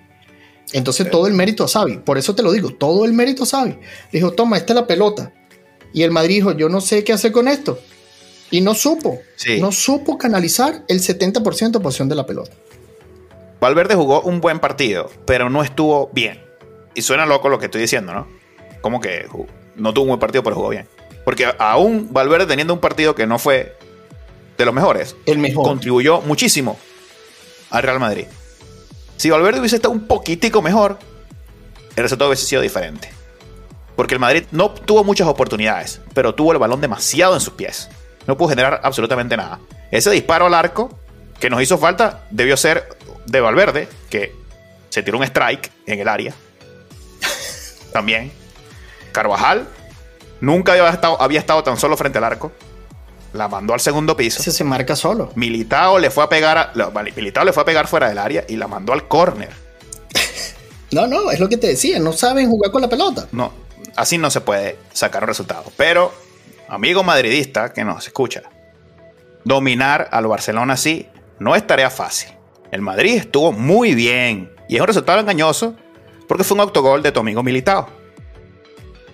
Entonces 0.74 1.10
todo 1.10 1.28
el 1.28 1.34
mérito 1.34 1.64
a 1.64 1.68
Xavi. 1.68 1.98
Por 1.98 2.18
eso 2.18 2.36
te 2.36 2.44
lo 2.44 2.52
digo, 2.52 2.72
todo 2.72 3.06
el 3.06 3.14
mérito 3.14 3.44
a 3.44 3.46
Xavi. 3.46 3.78
Dijo, 4.12 4.32
toma, 4.32 4.58
esta 4.58 4.74
es 4.74 4.76
la 4.76 4.88
pelota. 4.88 5.34
Y 5.94 6.04
el 6.04 6.12
Madrid 6.12 6.36
dijo, 6.36 6.52
yo 6.54 6.68
no 6.68 6.82
sé 6.82 7.04
qué 7.04 7.14
hacer 7.14 7.32
con 7.32 7.48
esto. 7.48 7.80
Y 8.52 8.62
no 8.62 8.74
supo. 8.74 9.20
Sí. 9.36 9.60
No 9.60 9.72
supo 9.72 10.18
canalizar 10.18 10.84
el 10.88 11.00
70% 11.00 11.72
de 11.72 11.80
posición 11.80 12.10
de 12.10 12.16
la 12.16 12.26
pelota. 12.26 12.52
Valverde 13.60 13.96
jugó 13.96 14.22
un 14.22 14.40
buen 14.40 14.60
partido, 14.60 15.10
pero 15.26 15.50
no 15.50 15.64
estuvo 15.64 16.10
bien. 16.14 16.44
Y 16.94 17.02
suena 17.02 17.26
loco 17.26 17.50
lo 17.50 17.60
que 17.60 17.66
estoy 17.66 17.82
diciendo, 17.82 18.14
¿no? 18.14 18.28
Como 18.82 19.00
que 19.02 19.26
no 19.76 19.94
tuvo 19.94 20.04
un 20.04 20.10
buen 20.10 20.20
partido, 20.20 20.44
pero 20.44 20.56
jugó 20.56 20.70
bien. 20.70 20.88
Porque 21.26 21.48
aún 21.58 22.10
Valverde 22.12 22.46
teniendo 22.46 22.74
un 22.74 22.80
partido 22.80 23.16
que 23.16 23.28
no 23.28 23.38
fue 23.40 23.76
de 24.58 24.66
los 24.66 24.74
mejores, 24.74 25.16
El 25.26 25.40
mejor. 25.40 25.64
contribuyó 25.66 26.22
muchísimo 26.22 26.78
al 27.70 27.84
Real 27.84 28.00
Madrid. 28.00 28.26
Si 29.18 29.30
Valverde 29.30 29.60
hubiese 29.60 29.76
estado 29.76 29.94
un 29.94 30.08
poquitico 30.08 30.62
mejor, 30.62 30.98
el 31.96 32.04
resultado 32.04 32.30
hubiese 32.30 32.46
sido 32.46 32.62
diferente. 32.62 33.10
Porque 33.96 34.14
el 34.14 34.20
Madrid 34.20 34.44
no 34.52 34.70
tuvo 34.72 35.04
muchas 35.04 35.28
oportunidades, 35.28 36.02
pero 36.14 36.36
tuvo 36.36 36.52
el 36.54 36.60
balón 36.60 36.82
demasiado 36.82 37.34
en 37.34 37.42
sus 37.42 37.54
pies. 37.54 37.90
No 38.28 38.38
pudo 38.38 38.50
generar 38.50 38.82
absolutamente 38.84 39.36
nada. 39.38 39.60
Ese 39.90 40.12
disparo 40.12 40.46
al 40.48 40.54
arco 40.54 40.90
que 41.40 41.50
nos 41.50 41.62
hizo 41.62 41.78
falta 41.78 42.26
debió 42.30 42.58
ser 42.58 42.88
de 43.26 43.40
Valverde, 43.42 43.88
que 44.10 44.36
se 44.90 45.02
tiró 45.04 45.18
un 45.18 45.24
strike 45.24 45.72
en 45.86 46.00
el 46.00 46.08
área. 46.08 46.34
También. 47.94 48.32
Carvajal 49.12 49.68
nunca 50.42 50.74
había 50.74 50.90
estado, 50.90 51.20
había 51.22 51.40
estado 51.40 51.64
tan 51.64 51.78
solo 51.78 51.98
frente 51.98 52.18
al 52.18 52.24
arco. 52.24 52.52
La 53.34 53.48
mandó 53.48 53.74
al 53.74 53.80
segundo 53.80 54.16
piso. 54.16 54.40
Ese 54.42 54.52
se 54.52 54.64
marca 54.64 54.96
solo. 54.96 55.32
Militao 55.36 56.00
le 56.00 56.10
fue 56.10 56.24
a 56.24 56.30
pegar 56.30 56.58
a- 56.58 56.74
Militao 57.16 57.44
le 57.44 57.54
fue 57.54 57.64
a 57.64 57.66
pegar 57.66 57.88
fuera 57.88 58.08
del 58.10 58.18
área 58.18 58.46
y 58.48 58.56
la 58.56 58.68
mandó 58.68 58.94
al 58.94 59.08
córner. 59.08 59.50
No, 60.90 61.06
no, 61.06 61.32
es 61.32 61.40
lo 61.42 61.50
que 61.50 61.58
te 61.58 61.68
decía. 61.68 62.00
No 62.00 62.14
saben 62.14 62.50
jugar 62.50 62.72
con 62.72 62.82
la 62.82 62.88
pelota. 62.88 63.28
No, 63.34 63.52
así 63.98 64.18
no 64.18 64.32
se 64.32 64.40
puede 64.40 64.78
sacar 64.94 65.24
un 65.24 65.28
resultado. 65.28 65.66
Pero, 65.76 66.14
amigo 66.68 67.04
madridista 67.04 67.74
que 67.74 67.84
nos 67.84 68.06
escucha, 68.08 68.44
dominar 69.44 70.10
al 70.12 70.28
Barcelona 70.28 70.74
así 70.74 71.08
no 71.40 71.56
es 71.56 71.66
tarea 71.66 71.90
fácil. 71.90 72.30
El 72.72 72.82
Madrid 72.82 73.16
estuvo 73.16 73.52
muy 73.52 73.96
bien 73.96 74.52
y 74.68 74.76
es 74.76 74.82
un 74.82 74.88
resultado 74.88 75.20
engañoso 75.20 75.76
porque 76.28 76.44
fue 76.44 76.56
un 76.56 76.62
autogol 76.62 77.02
de 77.02 77.12
tu 77.12 77.20
amigo 77.20 77.44
Militao. 77.44 77.88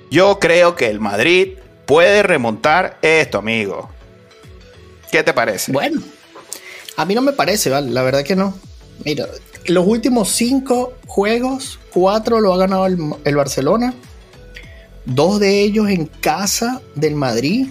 Yo 0.10 0.40
creo 0.40 0.76
que 0.76 0.88
el 0.88 1.00
Madrid 1.00 1.58
puede 1.86 2.24
remontar 2.24 2.98
esto, 3.02 3.40
amigo. 3.40 3.90
¿Qué 5.12 5.24
te 5.24 5.34
parece? 5.34 5.72
Bueno, 5.72 6.02
a 6.98 7.06
mí 7.06 7.14
no 7.14 7.22
me 7.22 7.34
parece, 7.34 7.70
¿vale? 7.70 7.92
La 7.92 8.02
verdad 8.02 8.24
que 8.24 8.36
no. 8.36 8.56
Mira, 9.06 9.28
los 9.66 9.86
últimos 9.86 10.30
cinco 10.30 10.94
juegos, 11.08 11.80
cuatro 11.94 12.40
lo 12.42 12.54
ha 12.54 12.58
ganado 12.58 12.86
el, 12.86 12.98
el 13.24 13.36
Barcelona. 13.36 13.94
Dos 15.06 15.40
de 15.40 15.62
ellos 15.62 15.90
en 15.90 16.06
casa 16.06 16.82
del 16.96 17.16
Madrid. 17.16 17.68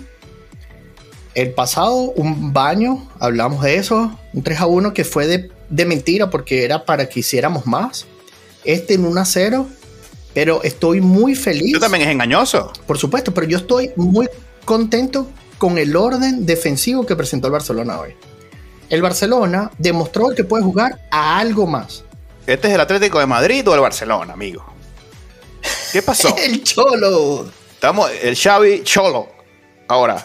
El 1.34 1.52
pasado, 1.52 1.94
un 1.94 2.52
baño, 2.52 3.08
hablamos 3.18 3.62
de 3.62 3.76
eso. 3.76 4.18
Un 4.34 4.42
3 4.42 4.60
a 4.60 4.66
1 4.66 4.92
que 4.92 5.04
fue 5.04 5.26
de, 5.26 5.50
de 5.70 5.84
mentira 5.86 6.28
porque 6.28 6.64
era 6.64 6.84
para 6.84 7.08
que 7.08 7.20
hiciéramos 7.20 7.66
más. 7.66 8.06
Este 8.64 8.94
en 8.94 9.06
1 9.06 9.20
a 9.20 9.24
0. 9.24 9.66
Pero 10.34 10.62
estoy 10.62 11.00
muy 11.00 11.34
feliz. 11.34 11.74
Esto 11.74 11.80
también 11.80 12.04
es 12.04 12.10
engañoso. 12.10 12.72
Por 12.86 12.98
supuesto, 12.98 13.32
pero 13.32 13.46
yo 13.46 13.58
estoy 13.58 13.90
muy 13.96 14.28
contento 14.64 15.28
con 15.58 15.78
el 15.78 15.94
orden 15.96 16.44
defensivo 16.46 17.06
que 17.06 17.16
presentó 17.16 17.48
el 17.48 17.52
Barcelona 17.52 18.00
hoy. 18.00 18.14
El 18.88 19.00
Barcelona 19.00 19.70
demostró 19.78 20.30
que 20.30 20.44
puede 20.44 20.64
jugar 20.64 21.00
a 21.10 21.38
algo 21.38 21.66
más. 21.66 22.04
¿Este 22.46 22.68
es 22.68 22.74
el 22.74 22.80
Atlético 22.80 23.20
de 23.20 23.26
Madrid 23.26 23.66
o 23.68 23.74
el 23.74 23.80
Barcelona, 23.80 24.32
amigo? 24.32 24.71
¿Qué 25.92 26.02
pasó? 26.02 26.34
El 26.42 26.62
Cholo. 26.64 27.50
Estamos, 27.72 28.10
el 28.22 28.36
Xavi 28.36 28.84
Cholo. 28.84 29.28
Ahora, 29.88 30.24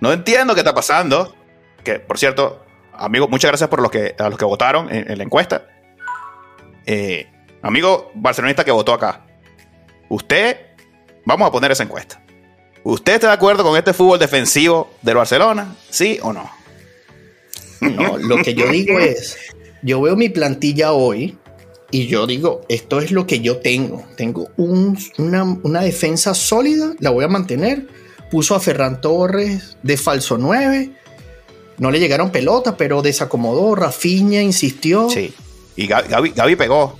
no 0.00 0.12
entiendo 0.12 0.54
qué 0.54 0.60
está 0.60 0.74
pasando. 0.74 1.34
Que, 1.82 1.98
por 1.98 2.18
cierto, 2.18 2.62
amigo, 2.92 3.26
muchas 3.26 3.50
gracias 3.50 3.70
por 3.70 3.80
los 3.80 3.90
que, 3.90 4.14
a 4.18 4.28
los 4.28 4.38
que 4.38 4.44
votaron 4.44 4.94
en, 4.94 5.10
en 5.10 5.16
la 5.16 5.24
encuesta. 5.24 5.66
Eh, 6.84 7.26
amigo 7.62 8.10
barcelonista 8.14 8.64
que 8.64 8.70
votó 8.70 8.92
acá. 8.92 9.24
Usted, 10.10 10.58
vamos 11.24 11.48
a 11.48 11.52
poner 11.52 11.72
esa 11.72 11.84
encuesta. 11.84 12.22
¿Usted 12.84 13.14
está 13.14 13.28
de 13.28 13.32
acuerdo 13.34 13.64
con 13.64 13.76
este 13.76 13.92
fútbol 13.92 14.18
defensivo 14.18 14.90
del 15.02 15.16
Barcelona? 15.16 15.74
¿Sí 15.90 16.18
o 16.22 16.32
no? 16.32 16.50
No, 17.80 18.18
lo 18.18 18.42
que 18.42 18.54
yo 18.54 18.68
digo 18.68 18.98
es, 18.98 19.38
yo 19.82 20.00
veo 20.00 20.16
mi 20.16 20.28
plantilla 20.28 20.92
hoy 20.92 21.38
y 21.90 22.06
yo 22.06 22.26
digo, 22.26 22.62
esto 22.68 23.00
es 23.00 23.10
lo 23.12 23.26
que 23.26 23.40
yo 23.40 23.58
tengo. 23.58 24.04
Tengo 24.16 24.48
un- 24.56 24.98
una, 25.18 25.42
una 25.62 25.80
defensa 25.80 26.34
sólida, 26.34 26.94
la 27.00 27.10
voy 27.10 27.24
a 27.24 27.28
mantener. 27.28 27.86
Puso 28.30 28.54
a 28.54 28.60
Ferran 28.60 29.00
Torres 29.00 29.76
de 29.82 29.96
falso 29.96 30.36
9. 30.36 30.90
No 31.78 31.90
le 31.90 31.98
llegaron 32.00 32.30
pelotas, 32.30 32.74
pero 32.76 33.00
desacomodó. 33.02 33.74
Rafinha 33.74 34.42
insistió. 34.42 35.08
Sí. 35.08 35.32
Y 35.76 35.86
Gaby, 35.86 36.08
Gaby- 36.08 36.34
Gaby 36.34 36.56
pegó. 36.56 36.98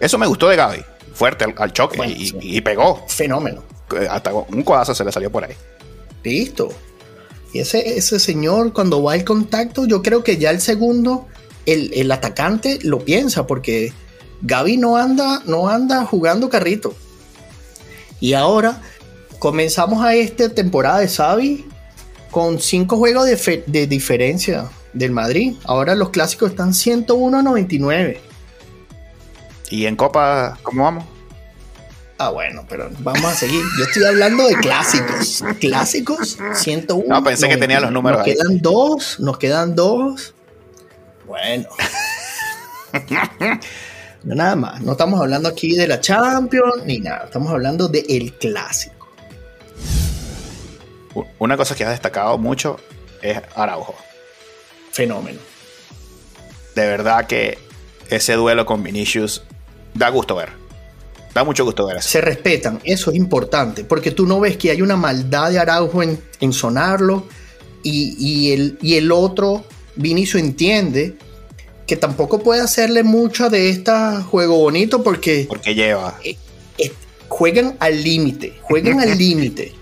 Eso 0.00 0.18
me 0.18 0.26
gustó 0.26 0.48
de 0.48 0.56
Gaby. 0.56 0.84
Fuerte 1.14 1.44
al, 1.44 1.54
al 1.56 1.72
choque 1.72 1.96
Bueno, 1.96 2.12
y, 2.16 2.26
sí. 2.28 2.36
y 2.42 2.60
pegó. 2.60 3.04
Fenómeno. 3.08 3.62
Hasta 4.10 4.32
un 4.34 4.62
codazo 4.62 4.94
se 4.94 5.04
le 5.04 5.12
salió 5.12 5.30
por 5.30 5.44
ahí. 5.44 5.54
Listo. 6.22 6.68
Y 7.52 7.60
ese, 7.60 7.96
ese 7.98 8.18
señor, 8.20 8.72
cuando 8.72 9.02
va 9.02 9.14
al 9.14 9.24
contacto, 9.24 9.86
yo 9.86 10.02
creo 10.02 10.22
que 10.22 10.36
ya 10.36 10.50
el 10.50 10.60
segundo, 10.60 11.26
el, 11.66 11.92
el 11.94 12.12
atacante 12.12 12.78
lo 12.82 13.00
piensa, 13.00 13.46
porque 13.46 13.92
Gaby 14.42 14.76
no 14.76 14.96
anda, 14.96 15.42
no 15.46 15.68
anda 15.68 16.04
jugando 16.04 16.48
carrito. 16.48 16.94
Y 18.20 18.34
ahora 18.34 18.80
comenzamos 19.38 20.04
a 20.04 20.14
esta 20.14 20.48
temporada 20.48 21.00
de 21.00 21.08
Xavi 21.08 21.66
con 22.30 22.60
cinco 22.60 22.96
juegos 22.96 23.26
de, 23.26 23.64
de 23.66 23.86
diferencia 23.86 24.70
del 24.92 25.10
Madrid. 25.10 25.54
Ahora 25.64 25.94
los 25.94 26.10
clásicos 26.10 26.50
están 26.50 26.74
101 26.74 27.38
a 27.38 27.42
99. 27.42 28.20
¿Y 29.70 29.86
en 29.86 29.96
Copa 29.96 30.58
cómo 30.62 30.82
vamos? 30.84 31.04
Ah, 32.18 32.28
bueno, 32.28 32.66
pero 32.68 32.90
vamos 32.98 33.24
a 33.24 33.34
seguir. 33.34 33.62
Yo 33.78 33.84
estoy 33.84 34.04
hablando 34.04 34.46
de 34.46 34.54
clásicos. 34.56 35.42
Clásicos, 35.58 36.36
101. 36.52 37.04
No, 37.08 37.24
pensé 37.24 37.48
que 37.48 37.56
tenía 37.56 37.80
los 37.80 37.90
números 37.90 38.18
Nos 38.18 38.26
ahí. 38.26 38.34
quedan 38.34 38.58
dos, 38.60 39.18
nos 39.20 39.38
quedan 39.38 39.74
dos. 39.74 40.34
Bueno. 41.26 41.66
No, 44.24 44.34
nada 44.34 44.56
más. 44.56 44.80
No 44.82 44.92
estamos 44.92 45.20
hablando 45.20 45.48
aquí 45.48 45.74
de 45.74 45.88
la 45.88 46.00
Champions 46.00 46.84
ni 46.84 46.98
nada. 46.98 47.24
Estamos 47.24 47.50
hablando 47.50 47.88
de 47.88 48.04
el 48.08 48.34
clásico. 48.34 49.08
Una 51.38 51.56
cosa 51.56 51.74
que 51.74 51.84
ha 51.84 51.90
destacado 51.90 52.38
mucho 52.38 52.78
es 53.22 53.40
Araujo. 53.54 53.94
Fenómeno. 54.92 55.38
De 56.74 56.86
verdad 56.86 57.26
que 57.26 57.58
ese 58.08 58.34
duelo 58.34 58.66
con 58.66 58.82
Vinicius 58.82 59.42
da 59.94 60.08
gusto 60.10 60.36
ver. 60.36 60.50
Da 61.34 61.44
mucho 61.44 61.64
gusto 61.64 61.86
ver 61.86 61.98
eso. 61.98 62.08
Se 62.08 62.20
respetan. 62.20 62.80
Eso 62.84 63.10
es 63.10 63.16
importante. 63.16 63.84
Porque 63.84 64.10
tú 64.10 64.26
no 64.26 64.40
ves 64.40 64.56
que 64.56 64.70
hay 64.70 64.82
una 64.82 64.96
maldad 64.96 65.50
de 65.50 65.58
Araujo 65.58 66.02
en, 66.02 66.20
en 66.40 66.52
sonarlo. 66.52 67.26
Y, 67.82 68.14
y 68.18 68.52
el, 68.52 68.78
y 68.82 68.96
el 68.96 69.10
otro, 69.10 69.64
Vinicio, 69.96 70.38
entiende 70.38 71.16
que 71.90 71.96
tampoco 71.96 72.38
puede 72.38 72.60
hacerle 72.60 73.02
mucho 73.02 73.50
de 73.50 73.68
este 73.68 73.90
juego 74.30 74.56
bonito 74.58 75.02
porque 75.02 75.46
Porque 75.48 75.74
lleva. 75.74 76.16
eh, 76.24 76.36
juegan 77.28 77.76
al 77.80 78.02
límite, 78.04 78.54
juegan 78.62 79.00
al 79.00 79.18
límite. 79.18 79.72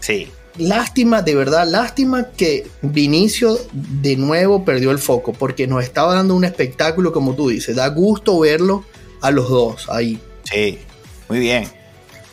Sí. 0.00 0.28
Lástima, 0.58 1.22
de 1.22 1.34
verdad, 1.34 1.66
lástima 1.66 2.28
que 2.36 2.66
Vinicio 2.82 3.58
de 3.72 4.16
nuevo 4.16 4.62
perdió 4.66 4.90
el 4.90 4.98
foco 4.98 5.32
porque 5.32 5.66
nos 5.66 5.82
estaba 5.82 6.14
dando 6.14 6.34
un 6.34 6.44
espectáculo 6.44 7.12
como 7.12 7.34
tú 7.34 7.48
dices. 7.48 7.76
Da 7.76 7.88
gusto 7.88 8.38
verlo 8.40 8.84
a 9.22 9.30
los 9.30 9.48
dos 9.48 9.88
ahí. 9.88 10.20
Sí. 10.44 10.78
Muy 11.30 11.38
bien. 11.38 11.64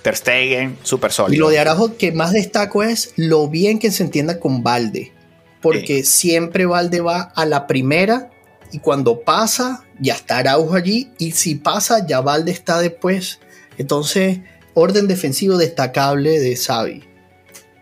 Ter 0.01 0.17
Stegen, 0.17 0.77
súper 0.83 1.11
Y 1.11 1.13
sólido. 1.13 1.45
lo 1.45 1.49
de 1.51 1.59
Araujo 1.59 1.95
que 1.95 2.11
más 2.11 2.33
destaco 2.33 2.83
es 2.83 3.13
lo 3.15 3.47
bien 3.47 3.79
que 3.79 3.91
se 3.91 4.03
entienda 4.03 4.41
con 4.41 4.61
Valde. 4.61 5.13
porque 5.61 6.03
siempre 6.03 6.65
Valde 6.65 6.99
va 7.01 7.21
a 7.35 7.45
la 7.45 7.65
primera 7.67 8.30
y 8.71 8.79
cuando 8.79 9.21
pasa 9.21 9.85
ya 9.99 10.15
está 10.15 10.37
Araujo 10.39 10.75
allí 10.75 11.11
y 11.17 11.31
si 11.31 11.55
pasa 11.55 12.05
ya 12.05 12.21
Valde 12.21 12.51
está 12.51 12.79
después. 12.79 13.39
Entonces, 13.77 14.39
orden 14.73 15.07
defensivo 15.07 15.57
destacable 15.57 16.39
de 16.39 16.55
Xavi. 16.55 17.03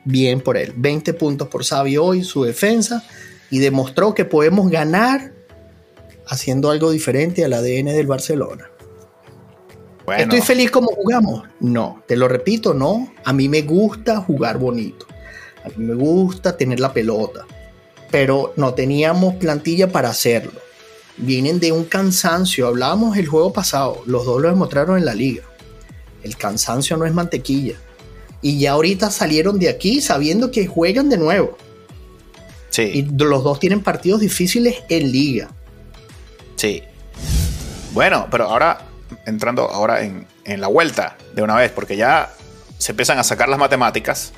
Bien 0.06 0.42
por 0.42 0.58
él. 0.58 0.74
20 0.76 1.14
puntos 1.14 1.48
por 1.48 1.64
Xavi 1.64 1.98
hoy, 1.98 2.24
su 2.24 2.44
defensa, 2.44 3.04
y 3.52 3.60
demostró 3.60 4.14
que 4.14 4.26
podemos 4.26 4.70
ganar 4.70 5.34
haciendo 6.28 6.72
algo 6.72 6.92
diferente 6.92 7.44
al 7.44 7.54
ADN 7.54 7.86
del 7.86 8.08
Barcelona. 8.08 8.70
¿Estoy 10.18 10.42
feliz 10.42 10.72
como 10.72 10.88
jugamos? 10.88 11.48
No, 11.60 12.04
te 12.08 12.16
lo 12.16 12.28
repito, 12.28 12.74
no. 12.74 13.14
A 13.24 13.34
mí 13.34 13.48
me 13.48 13.62
gusta 13.62 14.22
jugar 14.22 14.58
bonito. 14.58 15.06
A 15.64 15.70
mí 15.70 15.86
me 15.86 15.94
gusta 15.94 16.58
tener 16.58 16.80
la 16.80 16.94
pelota. 16.94 17.46
Pero 18.10 18.54
no 18.56 18.74
teníamos 18.74 19.36
plantilla 19.36 19.92
para 19.92 20.10
hacerlo. 20.10 20.60
Vienen 21.20 21.60
de 21.60 21.72
un 21.72 21.86
cansancio. 21.86 22.68
Hablábamos 22.68 23.18
el 23.18 23.28
juego 23.28 23.54
pasado. 23.54 24.02
Los 24.06 24.26
dos 24.26 24.42
lo 24.42 24.50
demostraron 24.50 24.98
en 24.98 25.06
la 25.06 25.14
liga. 25.14 25.44
El 26.24 26.36
cansancio 26.38 26.98
no 26.98 27.06
es 27.06 27.14
mantequilla. 27.14 27.76
Y 28.42 28.60
ya 28.60 28.72
ahorita 28.72 29.12
salieron 29.12 29.60
de 29.60 29.70
aquí 29.70 30.02
sabiendo 30.02 30.52
que 30.52 30.68
juegan 30.68 31.10
de 31.10 31.18
nuevo. 31.18 31.58
Sí. 32.70 32.84
Y 32.94 33.02
los 33.04 33.44
dos 33.44 33.60
tienen 33.60 33.82
partidos 33.82 34.22
difíciles 34.22 34.78
en 34.90 35.12
liga. 35.12 35.50
Sí. 36.56 36.84
Bueno, 37.94 38.28
pero 38.30 38.46
ahora 38.46 38.90
entrando 39.26 39.70
ahora 39.70 40.02
en, 40.04 40.28
la 40.46 40.68
vuelta 40.68 41.18
de 41.34 41.44
una 41.44 41.56
vez, 41.56 41.72
porque 41.72 41.96
ya 41.96 42.34
se 42.78 42.92
empiezan 42.92 43.20
a 43.20 43.24
sacar 43.24 43.50
las 43.50 43.60
matemáticas. 43.60 44.34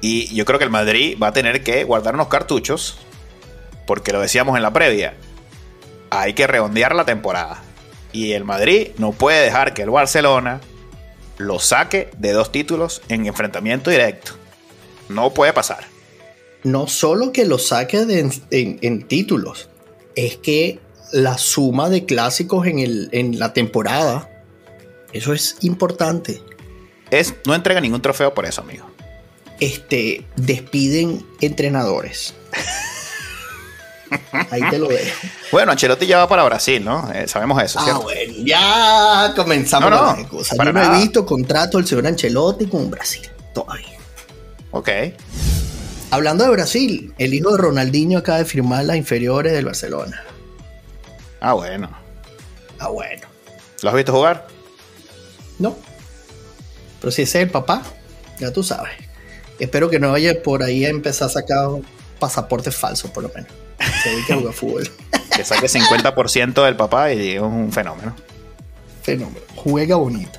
Y 0.00 0.34
yo 0.34 0.44
creo 0.44 0.58
que 0.58 0.64
el 0.64 0.70
Madrid 0.70 1.16
va 1.22 1.28
a 1.28 1.32
tener 1.32 1.62
que 1.62 1.84
guardar 1.84 2.14
unos 2.14 2.28
cartuchos, 2.28 2.98
porque 3.86 4.12
lo 4.12 4.20
decíamos 4.20 4.56
en 4.56 4.62
la 4.62 4.72
previa, 4.72 5.14
hay 6.20 6.34
que 6.34 6.46
redondear 6.46 6.94
la 6.94 7.04
temporada. 7.04 7.62
Y 8.12 8.32
el 8.32 8.44
Madrid 8.44 8.88
no 8.98 9.12
puede 9.12 9.42
dejar 9.42 9.72
que 9.72 9.82
el 9.82 9.90
Barcelona 9.90 10.60
lo 11.38 11.58
saque 11.58 12.10
de 12.18 12.32
dos 12.32 12.52
títulos 12.52 13.00
en 13.08 13.26
enfrentamiento 13.26 13.90
directo. 13.90 14.32
No 15.08 15.32
puede 15.32 15.52
pasar. 15.52 15.86
No 16.62 16.86
solo 16.86 17.32
que 17.32 17.46
lo 17.46 17.58
saque 17.58 18.28
en 18.50 19.02
títulos, 19.08 19.68
es 20.14 20.36
que 20.36 20.80
la 21.12 21.38
suma 21.38 21.88
de 21.88 22.04
clásicos 22.04 22.66
en, 22.66 22.78
el, 22.78 23.08
en 23.12 23.38
la 23.38 23.52
temporada. 23.52 24.28
Eso 25.12 25.32
es 25.32 25.56
importante. 25.60 26.42
Es, 27.10 27.34
no 27.46 27.54
entrega 27.54 27.80
ningún 27.80 28.02
trofeo 28.02 28.34
por 28.34 28.46
eso, 28.46 28.62
amigo. 28.62 28.86
Este, 29.60 30.26
despiden 30.36 31.24
entrenadores. 31.40 32.34
Ahí 34.50 34.62
te 34.70 34.78
lo 34.78 34.88
dejo. 34.88 35.26
Bueno, 35.50 35.72
Ancelotti 35.72 36.06
ya 36.06 36.18
va 36.18 36.28
para 36.28 36.44
Brasil, 36.44 36.84
¿no? 36.84 37.10
Eh, 37.12 37.28
sabemos 37.28 37.62
eso. 37.62 37.78
Ah, 37.80 37.98
bueno, 38.02 38.34
ya 38.44 39.32
comenzamos 39.36 39.90
no, 39.90 40.16
no, 40.16 40.28
cosas. 40.28 40.58
Yo 40.58 40.72
no 40.72 40.82
he 40.82 41.00
visto 41.00 41.26
contrato 41.26 41.78
del 41.78 41.86
señor 41.86 42.06
Ancelotti 42.06 42.66
con 42.66 42.90
Brasil 42.90 43.28
todavía. 43.52 43.98
Ok. 44.70 44.88
Hablando 46.10 46.44
de 46.44 46.50
Brasil, 46.50 47.14
el 47.18 47.34
hijo 47.34 47.52
de 47.52 47.58
Ronaldinho 47.58 48.18
acaba 48.18 48.38
de 48.38 48.44
firmar 48.44 48.84
las 48.84 48.96
inferiores 48.96 49.52
del 49.52 49.64
Barcelona. 49.64 50.22
Ah, 51.40 51.54
bueno. 51.54 51.90
Ah, 52.78 52.88
bueno. 52.88 53.26
¿Lo 53.82 53.88
has 53.88 53.96
visto 53.96 54.12
jugar? 54.12 54.46
No. 55.58 55.76
Pero 57.00 57.10
si 57.10 57.22
ese 57.22 57.38
es 57.38 57.44
el 57.44 57.50
papá, 57.50 57.82
ya 58.38 58.52
tú 58.52 58.62
sabes. 58.62 58.92
Espero 59.58 59.88
que 59.88 59.98
no 59.98 60.10
vaya 60.10 60.42
por 60.42 60.62
ahí 60.62 60.84
a 60.84 60.88
empezar 60.88 61.28
a 61.28 61.32
sacar 61.32 61.68
pasaportes 62.18 62.74
falsos, 62.74 63.10
por 63.10 63.22
lo 63.22 63.30
menos. 63.34 63.50
Se 64.02 64.24
que 64.26 64.34
jugar 64.34 64.54
fútbol. 64.54 64.90
que 65.36 65.44
saque 65.44 65.66
50% 65.66 66.64
del 66.64 66.76
papá 66.76 67.12
y 67.12 67.32
es 67.32 67.40
un 67.40 67.72
fenómeno. 67.72 68.14
Fenómeno. 69.02 69.40
Juega 69.56 69.96
bonito. 69.96 70.38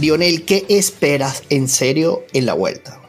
Lionel, 0.00 0.44
¿qué 0.44 0.66
esperas 0.68 1.42
en 1.48 1.68
serio 1.68 2.24
en 2.32 2.46
la 2.46 2.54
vuelta? 2.54 3.00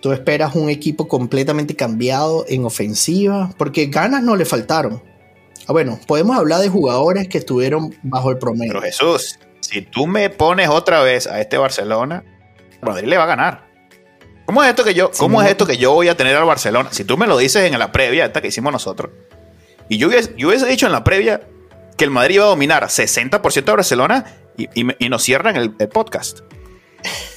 Tú 0.00 0.12
esperas 0.12 0.54
un 0.54 0.68
equipo 0.68 1.08
completamente 1.08 1.76
cambiado 1.76 2.44
en 2.48 2.64
ofensiva, 2.64 3.54
porque 3.56 3.86
ganas 3.86 4.22
no 4.22 4.36
le 4.36 4.44
faltaron. 4.44 5.02
Ah, 5.66 5.72
bueno, 5.72 5.98
podemos 6.06 6.36
hablar 6.36 6.60
de 6.60 6.68
jugadores 6.68 7.28
que 7.28 7.38
estuvieron 7.38 7.94
bajo 8.02 8.30
el 8.30 8.38
promedio. 8.38 8.72
Pero 8.72 8.82
Jesús, 8.82 9.38
si 9.60 9.80
tú 9.80 10.06
me 10.06 10.28
pones 10.28 10.68
otra 10.68 11.02
vez 11.02 11.26
a 11.26 11.40
este 11.40 11.56
Barcelona, 11.56 12.22
Madrid 12.82 13.08
le 13.08 13.16
va 13.16 13.24
a 13.24 13.28
ganar. 13.28 13.73
¿Cómo 14.46 14.62
es 14.62 14.70
esto 14.70 14.84
que 14.84 14.94
yo, 14.94 15.10
cómo 15.16 15.42
es 15.42 15.50
esto 15.50 15.66
que 15.66 15.78
yo 15.78 15.92
voy 15.92 16.08
a 16.08 16.16
tener 16.16 16.36
al 16.36 16.44
Barcelona? 16.44 16.90
Si 16.92 17.04
tú 17.04 17.16
me 17.16 17.26
lo 17.26 17.38
dices 17.38 17.70
en 17.70 17.78
la 17.78 17.92
previa, 17.92 18.26
esta 18.26 18.42
que 18.42 18.48
hicimos 18.48 18.72
nosotros, 18.72 19.10
y 19.88 19.98
yo 19.98 20.08
hubiese, 20.08 20.66
dicho 20.66 20.86
en 20.86 20.92
la 20.92 21.04
previa 21.04 21.42
que 21.96 22.04
el 22.04 22.10
Madrid 22.10 22.36
iba 22.36 22.44
a 22.44 22.48
dominar 22.48 22.84
60% 22.84 23.64
de 23.64 23.72
Barcelona 23.72 24.24
y, 24.56 25.08
nos 25.08 25.22
cierran 25.22 25.56
el, 25.56 25.74
el 25.78 25.88
podcast. 25.88 26.40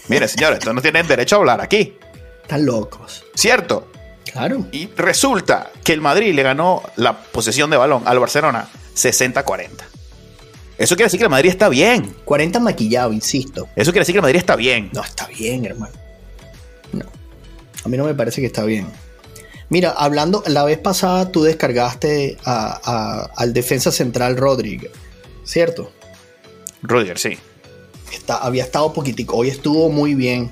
Mire, 0.08 0.28
señores, 0.28 0.66
no 0.66 0.82
tienen 0.82 1.08
derecho 1.08 1.36
a 1.36 1.40
hablar 1.40 1.62
aquí. 1.62 1.98
Están 2.42 2.66
locos. 2.66 3.26
¿Cierto? 3.36 3.92
Claro. 4.32 4.66
Y 4.72 4.88
resulta 4.96 5.72
que 5.84 5.94
el 5.94 6.02
Madrid 6.02 6.34
le 6.34 6.44
ganó 6.44 6.84
la 6.96 7.18
posesión 7.18 7.70
de 7.70 7.78
balón 7.78 8.04
al 8.06 8.20
Barcelona 8.20 8.68
60-40. 8.96 9.70
Eso 10.78 10.96
quiere 10.96 11.08
decir 11.08 11.20
que 11.20 11.24
el 11.26 11.30
Madrid 11.30 11.50
está 11.50 11.70
bien. 11.70 12.16
40 12.24 12.60
maquillado, 12.60 13.12
insisto. 13.12 13.68
Eso 13.76 13.92
quiere 13.92 14.02
decir 14.02 14.14
que 14.14 14.20
el 14.20 14.24
Madrid 14.24 14.40
está 14.40 14.56
bien. 14.56 14.90
No, 14.94 15.04
está 15.04 15.28
bien, 15.28 15.66
hermano. 15.66 16.07
No. 16.94 17.06
A 17.84 17.90
mí 17.90 17.98
no 17.98 18.06
me 18.06 18.14
parece 18.14 18.42
que 18.42 18.48
está 18.48 18.64
bien. 18.64 18.88
Mira, 19.70 19.92
hablando, 19.92 20.44
la 20.48 20.64
vez 20.64 20.78
pasada 20.78 21.32
tú 21.32 21.44
descargaste 21.44 22.38
al 22.46 23.54
defensa 23.54 23.92
central 23.92 24.38
Rodríguez, 24.38 24.92
¿cierto? 25.44 25.92
Rodríguez, 26.82 27.22
sí. 27.22 27.38
Está, 28.14 28.38
había 28.38 28.64
estado 28.64 28.94
poquitico. 28.94 29.36
Hoy 29.36 29.50
estuvo 29.50 29.90
muy 29.90 30.16
bien. 30.16 30.52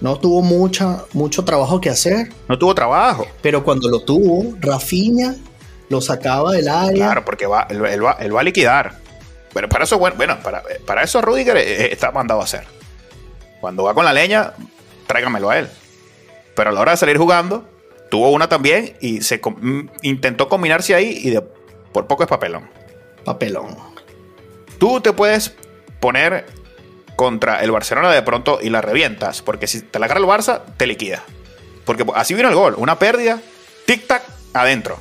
No 0.00 0.18
tuvo 0.18 0.42
mucha, 0.42 1.04
mucho 1.12 1.44
trabajo 1.44 1.80
que 1.80 1.90
hacer. 1.90 2.32
No 2.48 2.58
tuvo 2.58 2.74
trabajo. 2.74 3.26
Pero 3.40 3.62
cuando 3.62 3.88
lo 3.88 4.00
tuvo, 4.00 4.56
Rafinha 4.60 5.36
lo 5.88 6.00
sacaba 6.00 6.52
del 6.52 6.68
área. 6.68 7.06
Claro, 7.06 7.24
porque 7.24 7.46
va, 7.46 7.68
él, 7.70 8.04
va, 8.04 8.16
a 8.18 8.42
liquidar. 8.42 8.98
Pero 9.52 9.68
para 9.68 9.84
eso, 9.84 9.98
bueno, 9.98 10.38
para, 10.42 10.64
para 10.84 11.04
eso 11.04 11.22
Rudiger 11.22 11.56
eh, 11.56 11.92
está 11.92 12.10
mandado 12.10 12.40
a 12.40 12.44
hacer. 12.44 12.64
Cuando 13.60 13.84
va 13.84 13.94
con 13.94 14.04
la 14.04 14.12
leña, 14.12 14.52
tráigamelo 15.06 15.50
a 15.50 15.58
él. 15.58 15.68
Pero 16.54 16.70
a 16.70 16.72
la 16.72 16.80
hora 16.80 16.92
de 16.92 16.98
salir 16.98 17.18
jugando, 17.18 17.68
tuvo 18.10 18.30
una 18.30 18.48
también 18.48 18.96
y 19.00 19.22
se 19.22 19.38
mm, 19.38 19.88
intentó 20.02 20.48
combinarse 20.48 20.94
ahí 20.94 21.20
y 21.22 21.30
de, 21.30 21.42
por 21.92 22.06
poco 22.06 22.22
es 22.22 22.28
papelón. 22.28 22.68
Papelón. 23.24 23.76
Tú 24.78 25.00
te 25.00 25.12
puedes 25.12 25.54
poner 26.00 26.46
contra 27.16 27.62
el 27.62 27.70
Barcelona 27.70 28.10
de 28.10 28.22
pronto 28.22 28.58
y 28.60 28.70
la 28.70 28.80
revientas. 28.80 29.42
Porque 29.42 29.66
si 29.66 29.80
te 29.80 29.98
la 29.98 30.06
agarra 30.06 30.20
el 30.20 30.26
Barça, 30.26 30.62
te 30.76 30.86
liquida. 30.86 31.22
Porque 31.84 32.04
así 32.14 32.34
vino 32.34 32.48
el 32.48 32.54
gol. 32.54 32.74
Una 32.76 32.98
pérdida, 32.98 33.40
tic-tac, 33.86 34.22
adentro. 34.52 34.98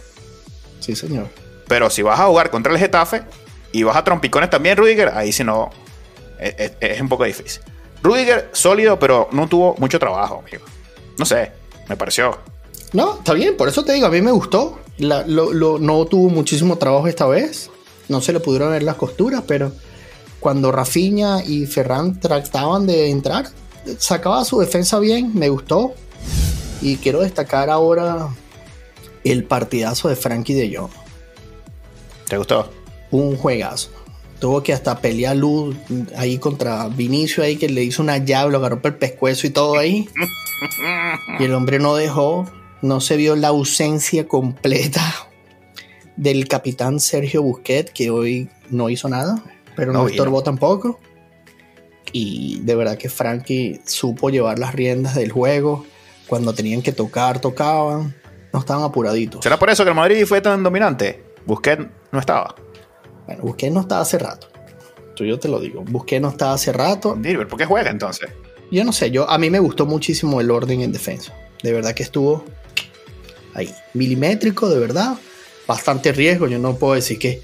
Sí, 0.79 0.95
señor. 0.95 1.29
Pero 1.67 1.89
si 1.89 2.01
vas 2.01 2.19
a 2.19 2.25
jugar 2.25 2.49
contra 2.49 2.71
el 2.73 2.79
Getafe 2.79 3.23
y 3.71 3.83
vas 3.83 3.95
a 3.95 4.03
trompicones 4.03 4.49
también, 4.49 4.77
Rudiger, 4.77 5.09
ahí 5.15 5.31
sí 5.31 5.43
no. 5.43 5.71
Es, 6.39 6.99
un 6.99 7.09
poco 7.09 7.23
difícil. 7.23 7.61
Rudiger, 8.03 8.49
sólido, 8.51 8.99
pero 8.99 9.29
no 9.31 9.47
tuvo 9.47 9.75
mucho 9.79 9.97
trabajo, 9.97 10.43
amigo. 10.45 10.65
No 11.17 11.25
sé, 11.25 11.53
me 11.87 11.95
pareció. 11.95 12.37
No, 12.91 13.15
está 13.15 13.33
bien, 13.33 13.55
por 13.55 13.69
eso 13.69 13.83
te 13.85 13.93
digo, 13.93 14.07
a 14.07 14.09
mí 14.09 14.21
me 14.21 14.31
gustó. 14.31 14.79
no 14.99 16.05
tuvo 16.05 16.29
muchísimo 16.29 16.77
trabajo 16.77 17.07
esta 17.07 17.25
vez. 17.25 17.69
No 18.09 18.19
se 18.19 18.33
le 18.33 18.41
pudieron 18.41 18.71
ver 18.71 18.83
las 18.83 18.97
costuras, 18.97 19.43
pero 19.47 19.71
cuando 20.41 20.73
Rafinha 20.73 21.41
y 21.45 21.65
Ferran 21.65 22.19
trataban 22.19 22.85
de 22.85 23.09
entrar, 23.09 23.47
sacaba 23.97 24.43
su 24.43 24.59
defensa 24.59 24.99
bien, 24.99 25.31
me 25.33 25.47
gustó. 25.47 25.93
Y 26.81 26.97
quiero 26.97 27.21
destacar 27.21 27.69
ahora 27.69 28.27
el 29.23 29.45
partidazo 29.45 30.09
de 30.09 30.17
Frankie 30.17 30.53
de 30.53 30.75
Jong. 30.75 30.91
¿Te 32.27 32.37
gustó? 32.37 32.69
Un 33.11 33.37
juegazo. 33.37 33.89
Tuvo 34.43 34.61
que 34.61 34.73
hasta 34.73 34.99
pelear 34.99 35.37
luz 35.37 35.73
ahí 36.17 36.37
contra 36.37 36.89
Vinicio 36.89 37.45
ahí 37.45 37.55
que 37.55 37.69
le 37.69 37.81
hizo 37.81 38.03
una 38.03 38.17
llave, 38.17 38.51
lo 38.51 38.57
agarró 38.57 38.81
por 38.81 38.91
el 38.91 38.97
pescuezo 38.97 39.47
y 39.47 39.51
todo 39.51 39.77
ahí. 39.77 40.09
y 41.39 41.45
el 41.45 41.53
hombre 41.53 41.79
no 41.79 41.95
dejó, 41.95 42.51
no 42.81 42.99
se 42.99 43.15
vio 43.15 43.37
la 43.37 43.47
ausencia 43.47 44.27
completa 44.27 45.29
del 46.17 46.49
capitán 46.49 46.99
Sergio 46.99 47.41
Busquet 47.41 47.89
que 47.93 48.09
hoy 48.09 48.49
no 48.69 48.89
hizo 48.89 49.07
nada 49.07 49.41
pero 49.77 49.93
no, 49.93 50.09
estorbó 50.09 50.43
tampoco. 50.43 50.99
Y 52.11 52.59
de 52.63 52.75
verdad 52.75 52.97
que 52.97 53.07
Frankie 53.07 53.79
supo 53.85 54.29
llevar 54.29 54.59
las 54.59 54.75
riendas 54.75 55.15
del 55.15 55.31
juego. 55.31 55.85
Cuando 56.27 56.53
tenían 56.53 56.81
que 56.81 56.91
tocar, 56.91 57.39
tocaban. 57.39 58.13
No 58.51 58.59
estaban 58.59 58.83
apuraditos. 58.83 59.41
¿Será 59.41 59.57
por 59.57 59.69
eso 59.69 59.85
que 59.85 59.91
el 59.91 59.95
Madrid 59.95 60.25
fue 60.25 60.41
tan 60.41 60.63
dominante? 60.63 61.23
Busquets 61.45 61.87
no 62.11 62.19
estaba. 62.19 62.55
Bueno, 63.25 63.43
Busquets 63.43 63.73
no 63.73 63.81
estaba 63.81 64.01
hace 64.01 64.17
rato. 64.17 64.47
Yo 65.15 65.39
te 65.39 65.47
lo 65.47 65.59
digo. 65.59 65.83
Busquets 65.83 66.21
no 66.21 66.29
estaba 66.29 66.53
hace 66.53 66.73
rato. 66.73 67.17
¿por 67.49 67.57
qué 67.57 67.65
juega 67.65 67.89
entonces? 67.89 68.29
Yo 68.71 68.83
no 68.83 68.91
sé. 68.91 69.11
Yo, 69.11 69.29
a 69.29 69.37
mí 69.37 69.49
me 69.49 69.59
gustó 69.59 69.85
muchísimo 69.85 70.41
el 70.41 70.51
orden 70.51 70.81
en 70.81 70.91
defensa. 70.91 71.33
De 71.61 71.71
verdad 71.71 71.93
que 71.93 72.03
estuvo 72.03 72.43
ahí. 73.53 73.73
Milimétrico, 73.93 74.69
de 74.69 74.79
verdad. 74.79 75.17
Bastante 75.67 76.11
riesgo. 76.11 76.47
Yo 76.47 76.59
no 76.59 76.75
puedo 76.75 76.95
decir 76.95 77.19
que 77.19 77.41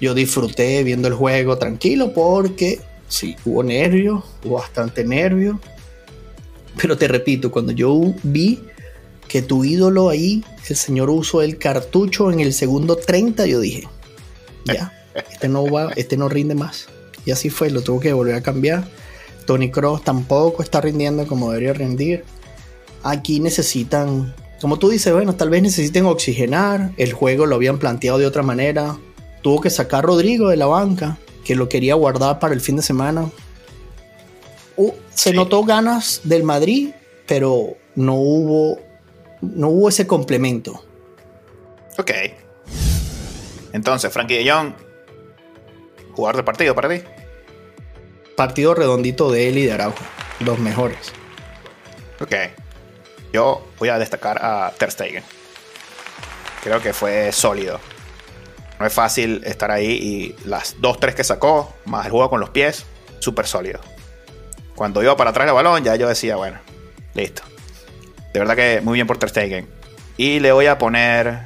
yo 0.00 0.14
disfruté 0.14 0.82
viendo 0.82 1.08
el 1.08 1.14
juego 1.14 1.56
tranquilo 1.58 2.12
porque 2.12 2.80
sí, 3.08 3.36
hubo 3.44 3.62
nervios, 3.62 4.24
hubo 4.44 4.56
bastante 4.56 5.04
nervio. 5.04 5.60
Pero 6.80 6.98
te 6.98 7.06
repito, 7.06 7.50
cuando 7.50 7.72
yo 7.72 8.12
vi 8.22 8.60
que 9.28 9.42
tu 9.42 9.64
ídolo 9.64 10.08
ahí, 10.08 10.44
el 10.68 10.76
señor 10.76 11.10
usó 11.10 11.42
el 11.42 11.58
cartucho 11.58 12.30
en 12.30 12.40
el 12.40 12.52
segundo 12.52 12.96
30, 12.96 13.46
yo 13.46 13.60
dije, 13.60 13.88
ya, 14.64 14.92
este 15.14 15.48
no 15.48 15.66
va, 15.70 15.92
este 15.96 16.16
no 16.16 16.28
rinde 16.28 16.54
más. 16.54 16.88
Y 17.24 17.30
así 17.30 17.50
fue, 17.50 17.70
lo 17.70 17.82
tuvo 17.82 18.00
que 18.00 18.12
volver 18.12 18.34
a 18.34 18.42
cambiar. 18.42 18.84
Tony 19.46 19.70
Cross 19.70 20.04
tampoco 20.04 20.62
está 20.62 20.80
rindiendo 20.80 21.26
como 21.26 21.50
debería 21.50 21.72
rendir. 21.72 22.24
Aquí 23.02 23.40
necesitan, 23.40 24.34
como 24.60 24.78
tú 24.78 24.88
dices, 24.88 25.12
bueno, 25.12 25.34
tal 25.34 25.50
vez 25.50 25.62
necesiten 25.62 26.06
oxigenar. 26.06 26.92
El 26.96 27.12
juego 27.12 27.46
lo 27.46 27.56
habían 27.56 27.78
planteado 27.78 28.18
de 28.18 28.26
otra 28.26 28.42
manera. 28.42 28.96
Tuvo 29.42 29.60
que 29.60 29.70
sacar 29.70 30.04
Rodrigo 30.04 30.48
de 30.48 30.56
la 30.56 30.66
banca, 30.66 31.18
que 31.44 31.54
lo 31.54 31.68
quería 31.68 31.94
guardar 31.94 32.38
para 32.38 32.54
el 32.54 32.60
fin 32.60 32.76
de 32.76 32.82
semana. 32.82 33.30
Uh, 34.76 34.92
se 35.14 35.32
notó 35.32 35.64
ganas 35.64 36.22
del 36.24 36.42
Madrid, 36.42 36.90
pero 37.26 37.76
no 37.94 38.14
hubo, 38.14 38.80
no 39.42 39.68
hubo 39.68 39.88
ese 39.88 40.06
complemento. 40.06 40.82
Ok. 41.98 42.10
Entonces, 43.72 44.12
Frankie 44.12 44.42
de 44.42 44.50
Jong, 44.50 44.72
jugador 46.14 46.36
del 46.36 46.44
partido 46.44 46.74
para 46.74 46.88
ti. 46.88 47.02
Partido 48.36 48.74
redondito 48.74 49.30
de 49.30 49.48
él 49.48 49.58
y 49.58 49.64
de 49.64 49.72
Araujo, 49.72 50.04
los 50.40 50.58
mejores. 50.58 51.12
Ok. 52.20 52.34
Yo 53.32 53.66
voy 53.78 53.88
a 53.88 53.98
destacar 53.98 54.38
a 54.42 54.72
Ter 54.78 54.90
Stegen. 54.90 55.24
Creo 56.62 56.80
que 56.80 56.92
fue 56.92 57.32
sólido. 57.32 57.80
No 58.78 58.86
es 58.86 58.92
fácil 58.92 59.42
estar 59.44 59.70
ahí 59.70 59.90
y 59.90 60.48
las 60.48 60.78
2-3 60.80 61.14
que 61.14 61.24
sacó, 61.24 61.74
más 61.84 62.06
el 62.06 62.12
juego 62.12 62.30
con 62.30 62.40
los 62.40 62.50
pies, 62.50 62.84
súper 63.18 63.46
sólido. 63.46 63.80
Cuando 64.74 65.02
iba 65.02 65.16
para 65.16 65.30
atrás 65.30 65.46
el 65.46 65.54
balón, 65.54 65.84
ya 65.84 65.94
yo 65.96 66.08
decía, 66.08 66.36
bueno, 66.36 66.58
listo. 67.14 67.42
De 68.32 68.40
verdad 68.40 68.56
que 68.56 68.80
muy 68.82 68.94
bien 68.94 69.06
por 69.06 69.18
Ter 69.18 69.28
Stegen. 69.28 69.68
Y 70.16 70.40
le 70.40 70.52
voy 70.52 70.66
a 70.66 70.78
poner. 70.78 71.42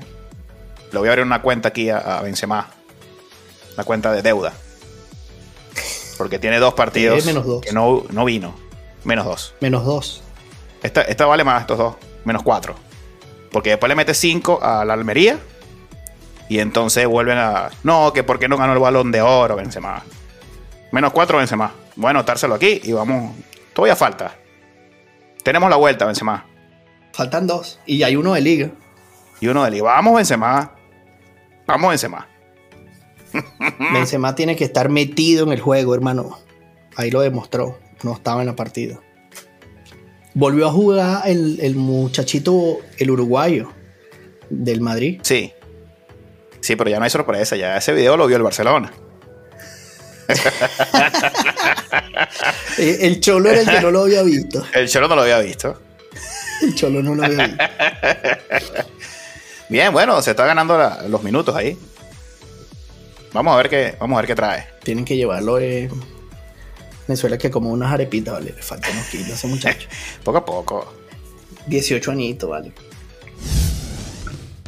Le 0.92 0.98
voy 0.98 1.08
a 1.08 1.12
abrir 1.12 1.26
una 1.26 1.42
cuenta 1.42 1.68
aquí 1.68 1.90
a, 1.90 1.98
a 1.98 2.22
Benzema. 2.22 2.70
Una 3.78 3.84
cuenta 3.84 4.10
de 4.10 4.22
deuda. 4.22 4.52
Porque 6.16 6.40
tiene 6.40 6.58
dos 6.58 6.74
partidos 6.74 7.22
Eh, 7.22 7.26
menos 7.26 7.46
dos. 7.46 7.60
que 7.62 7.72
no, 7.72 8.02
no 8.10 8.24
vino. 8.24 8.56
Menos 9.04 9.24
dos. 9.24 9.54
Menos 9.60 9.84
dos. 9.84 10.20
Esta, 10.82 11.02
esta 11.02 11.26
vale 11.26 11.44
más 11.44 11.60
estos 11.60 11.78
dos. 11.78 11.94
Menos 12.24 12.42
cuatro. 12.42 12.74
Porque 13.52 13.70
después 13.70 13.88
le 13.88 13.94
mete 13.94 14.14
cinco 14.14 14.58
a 14.60 14.84
la 14.84 14.94
Almería. 14.94 15.38
Y 16.48 16.58
entonces 16.58 17.06
vuelven 17.06 17.38
a. 17.38 17.70
No, 17.84 18.12
que 18.12 18.24
porque 18.24 18.48
no 18.48 18.56
ganó 18.56 18.72
el 18.72 18.80
balón 18.80 19.12
de 19.12 19.22
oro, 19.22 19.54
Benzema. 19.54 20.02
Menos 20.90 21.12
cuatro, 21.12 21.38
Benzema. 21.38 21.72
Bueno, 21.94 22.24
társelo 22.24 22.56
aquí 22.56 22.80
y 22.82 22.90
vamos. 22.92 23.32
Todavía 23.74 23.94
falta. 23.94 24.34
Tenemos 25.44 25.70
la 25.70 25.76
vuelta, 25.76 26.04
Benzema. 26.04 26.44
Faltan 27.12 27.46
dos. 27.46 27.78
Y 27.86 28.02
hay 28.02 28.16
uno 28.16 28.34
de 28.34 28.40
liga. 28.40 28.70
Y 29.38 29.46
uno 29.46 29.62
de 29.62 29.70
Liga. 29.70 29.84
Vamos, 29.84 30.16
Benzema. 30.16 30.72
Vamos, 31.64 31.90
Benzema. 31.90 32.26
Benzema 33.92 34.34
tiene 34.34 34.56
que 34.56 34.64
estar 34.64 34.88
metido 34.88 35.44
en 35.46 35.52
el 35.52 35.60
juego, 35.60 35.94
hermano. 35.94 36.38
Ahí 36.96 37.10
lo 37.10 37.20
demostró. 37.20 37.78
No 38.02 38.12
estaba 38.14 38.40
en 38.42 38.46
la 38.46 38.56
partida. 38.56 39.00
Volvió 40.34 40.68
a 40.68 40.72
jugar 40.72 41.22
el, 41.26 41.58
el 41.62 41.74
muchachito, 41.74 42.78
el 42.98 43.10
uruguayo 43.10 43.72
del 44.50 44.80
Madrid. 44.80 45.20
Sí. 45.22 45.52
Sí, 46.60 46.76
pero 46.76 46.90
ya 46.90 46.98
no 46.98 47.04
hay 47.04 47.10
sorpresa. 47.10 47.56
Ya 47.56 47.76
ese 47.76 47.92
video 47.92 48.16
lo 48.16 48.26
vio 48.26 48.36
el 48.36 48.42
Barcelona. 48.42 48.92
Eh, 52.78 52.98
El 53.02 53.20
Cholo 53.20 53.50
era 53.50 53.60
el 53.62 53.68
que 53.68 53.80
no 53.80 53.90
lo 53.90 54.02
había 54.02 54.22
visto. 54.22 54.64
El 54.74 54.88
Cholo 54.88 55.08
no 55.08 55.16
lo 55.16 55.22
había 55.22 55.38
visto. 55.40 55.80
El 56.62 56.74
Cholo 56.74 57.02
no 57.02 57.14
lo 57.14 57.24
había 57.24 57.46
visto. 57.46 57.64
Bien, 59.68 59.92
bueno, 59.92 60.20
se 60.22 60.30
está 60.30 60.44
ganando 60.46 60.76
la- 60.78 61.02
los 61.08 61.22
minutos 61.22 61.54
ahí. 61.54 61.76
Vamos 63.32 63.52
a 63.54 63.56
ver 63.58 63.68
qué, 63.68 63.94
vamos 64.00 64.16
a 64.16 64.20
ver 64.22 64.26
qué 64.26 64.34
trae. 64.34 64.66
Tienen 64.82 65.04
que 65.04 65.16
llevarlo. 65.16 65.58
Eh. 65.58 65.88
Venezuela 67.06 67.38
que 67.38 67.50
como 67.50 67.70
unas 67.70 67.92
arepitas, 67.92 68.34
vale. 68.34 68.52
Le 68.56 68.62
faltan 68.62 68.92
unos 68.92 69.06
kilos 69.06 69.30
a 69.30 69.34
ese 69.34 69.46
muchacho. 69.46 69.88
Poco 70.24 70.38
a 70.38 70.44
poco. 70.44 70.92
18 71.66 72.10
añitos, 72.10 72.48
vale. 72.48 72.72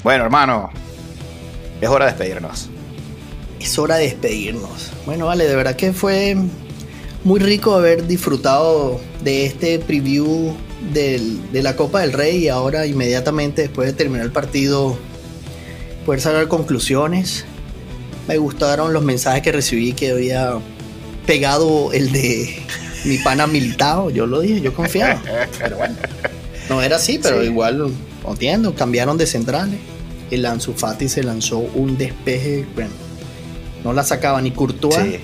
Bueno, 0.03 0.25
hermano. 0.25 0.71
Es 1.81 1.89
hora 1.89 2.07
de 2.07 2.13
despedirnos. 2.13 2.69
es 3.59 3.79
hora 3.79 3.97
de 3.97 4.05
despedirnos. 4.05 4.91
Bueno, 5.07 5.27
vale, 5.27 5.47
de 5.47 5.57
verdad 5.57 5.77
que 5.77 5.93
fue 5.93 6.37
muy 7.25 7.41
rico 7.41 7.75
haber 7.75 8.07
disfrutado 8.07 9.01
de 9.23 9.45
este 9.47 9.79
preview 9.79 10.55
del- 10.93 11.53
de 11.53 11.63
la 11.63 11.77
Copa 11.77 12.01
del 12.01 12.13
Rey 12.13 12.45
y 12.45 12.49
ahora 12.49 12.87
inmediatamente 12.87 13.63
después 13.63 13.87
de 13.87 13.93
terminar 13.95 14.25
el 14.27 14.33
partido 14.33 14.97
poder 16.07 16.21
sacar 16.23 16.49
conclusiones. 16.49 17.45
Me 18.31 18.39
gustaron 18.39 18.93
los 18.93 19.03
mensajes 19.03 19.43
que 19.43 19.51
recibí 19.51 19.93
que 19.93 20.13
había 20.13 20.53
pegado 21.27 21.93
el 21.93 22.13
de 22.13 22.63
mi 23.05 23.19
pana 23.19 23.49
militado. 23.49 24.09
Yo 24.11 24.25
lo 24.29 24.41
dije, 24.41 24.61
yo 24.61 24.73
confiaba. 24.73 25.21
Pero 25.59 25.79
bueno, 25.79 25.97
no 26.69 26.81
era 26.81 26.95
así, 26.95 27.19
pero 27.21 27.41
Sí. 27.41 27.49
igual 27.49 27.79
lo 27.79 27.91
entiendo. 28.31 28.73
Cambiaron 28.77 29.19
de 29.19 29.27
centrales. 29.27 29.81
El 30.31 30.47
Ansu 30.47 30.75
Fati 30.75 31.09
se 31.09 31.25
lanzó 31.25 31.59
un 31.59 31.99
despeje. 31.99 32.67
Bueno, 32.77 32.91
no 33.83 33.93
la 33.93 34.05
sacaba 34.05 34.41
ni 34.41 34.53
Courtois 34.53 34.95
Sí. 34.95 35.19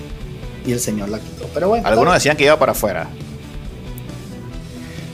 y 0.65 0.73
el 0.73 0.81
señor 0.81 1.07
la 1.07 1.19
quitó. 1.21 1.49
Pero 1.53 1.69
bueno, 1.69 1.87
Algunos 1.87 2.13
decían 2.13 2.35
que 2.35 2.43
iba 2.43 2.59
para 2.59 2.73
afuera. 2.73 3.07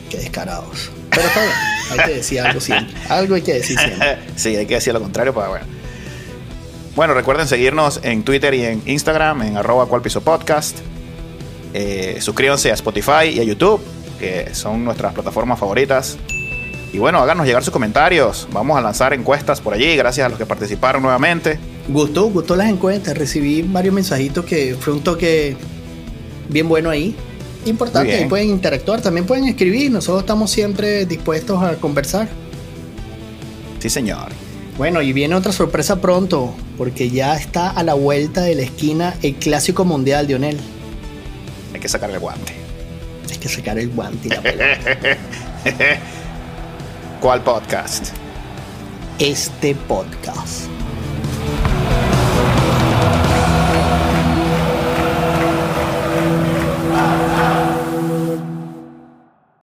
qué 0.10 0.18
descarados. 0.18 0.90
Pero 1.12 1.28
está 1.28 1.42
bien, 1.44 1.54
hay 1.92 2.06
que 2.08 2.16
decir 2.16 2.40
algo 2.40 2.60
siempre. 2.60 2.96
Algo 3.10 3.36
hay 3.36 3.42
que 3.44 3.54
decir 3.54 3.78
siempre. 3.78 4.18
sí, 4.36 4.56
hay 4.56 4.66
que 4.66 4.74
decir 4.74 4.94
lo 4.94 5.00
contrario 5.00 5.32
para 5.32 5.50
bueno. 5.50 5.83
Bueno, 6.96 7.16
recuerden 7.16 7.48
seguirnos 7.48 8.00
en 8.04 8.22
Twitter 8.22 8.54
y 8.54 8.66
en 8.66 8.84
Instagram, 8.86 9.42
en 9.42 9.58
arroba 9.58 9.88
podcast. 9.88 10.78
Eh, 11.74 12.18
suscríbanse 12.20 12.70
a 12.70 12.76
Spotify 12.76 13.30
y 13.34 13.40
a 13.40 13.44
YouTube, 13.44 13.82
que 14.20 14.54
son 14.54 14.86
nuestras 14.86 15.12
plataformas 15.12 15.60
favoritas. 15.60 16.18
Y 16.92 17.00
bueno, 17.00 17.18
háganos 17.18 17.48
llegar 17.48 17.64
sus 17.64 17.74
comentarios. 17.74 18.48
Vamos 18.52 18.78
a 18.78 18.82
lanzar 18.82 19.12
encuestas 19.16 19.60
por 19.60 19.74
allí, 19.74 19.96
gracias 19.96 20.28
a 20.28 20.30
los 20.30 20.38
que 20.38 20.46
participaron 20.46 21.02
nuevamente. 21.02 21.58
Gustó, 21.88 22.30
gustó 22.30 22.56
las 22.56 22.70
encuestas. 22.70 23.18
Recibí 23.18 23.64
varios 23.64 23.96
mensajitos 23.96 24.46
que 24.46 24.76
fue 24.80 24.94
un 24.94 25.04
toque 25.04 25.58
bien 26.48 26.70
bueno 26.70 26.92
ahí. 26.92 27.16
Importante, 27.66 28.14
ahí 28.14 28.26
pueden 28.26 28.50
interactuar, 28.50 29.02
también 29.02 29.26
pueden 29.26 29.46
escribir. 29.46 29.90
Nosotros 29.90 30.22
estamos 30.22 30.52
siempre 30.52 31.08
dispuestos 31.08 31.64
a 31.64 31.74
conversar. 31.78 32.28
Sí, 33.80 33.90
señor. 33.90 34.43
Bueno, 34.78 35.02
y 35.04 35.14
viene 35.14 35.36
otra 35.36 35.52
sorpresa 35.52 36.02
pronto, 36.02 36.56
porque 36.78 37.10
ya 37.10 37.36
está 37.36 37.70
a 37.70 37.84
la 37.84 37.94
vuelta 37.94 38.42
de 38.42 38.56
la 38.56 38.64
esquina 38.64 39.16
el 39.22 39.36
clásico 39.36 39.86
mundial, 39.86 40.28
Lionel. 40.28 40.60
Hay 41.74 41.80
que 41.80 41.88
sacar 41.88 42.10
el 42.10 42.20
guante. 42.20 42.54
Hay 43.30 43.38
que 43.38 43.50
sacar 43.50 43.78
el 43.78 43.90
guante 43.90 44.28
y 44.28 44.32
la. 44.32 44.42
¿Cuál 47.22 47.44
podcast? 47.44 48.08
Este 49.20 49.76
podcast. 49.76 50.68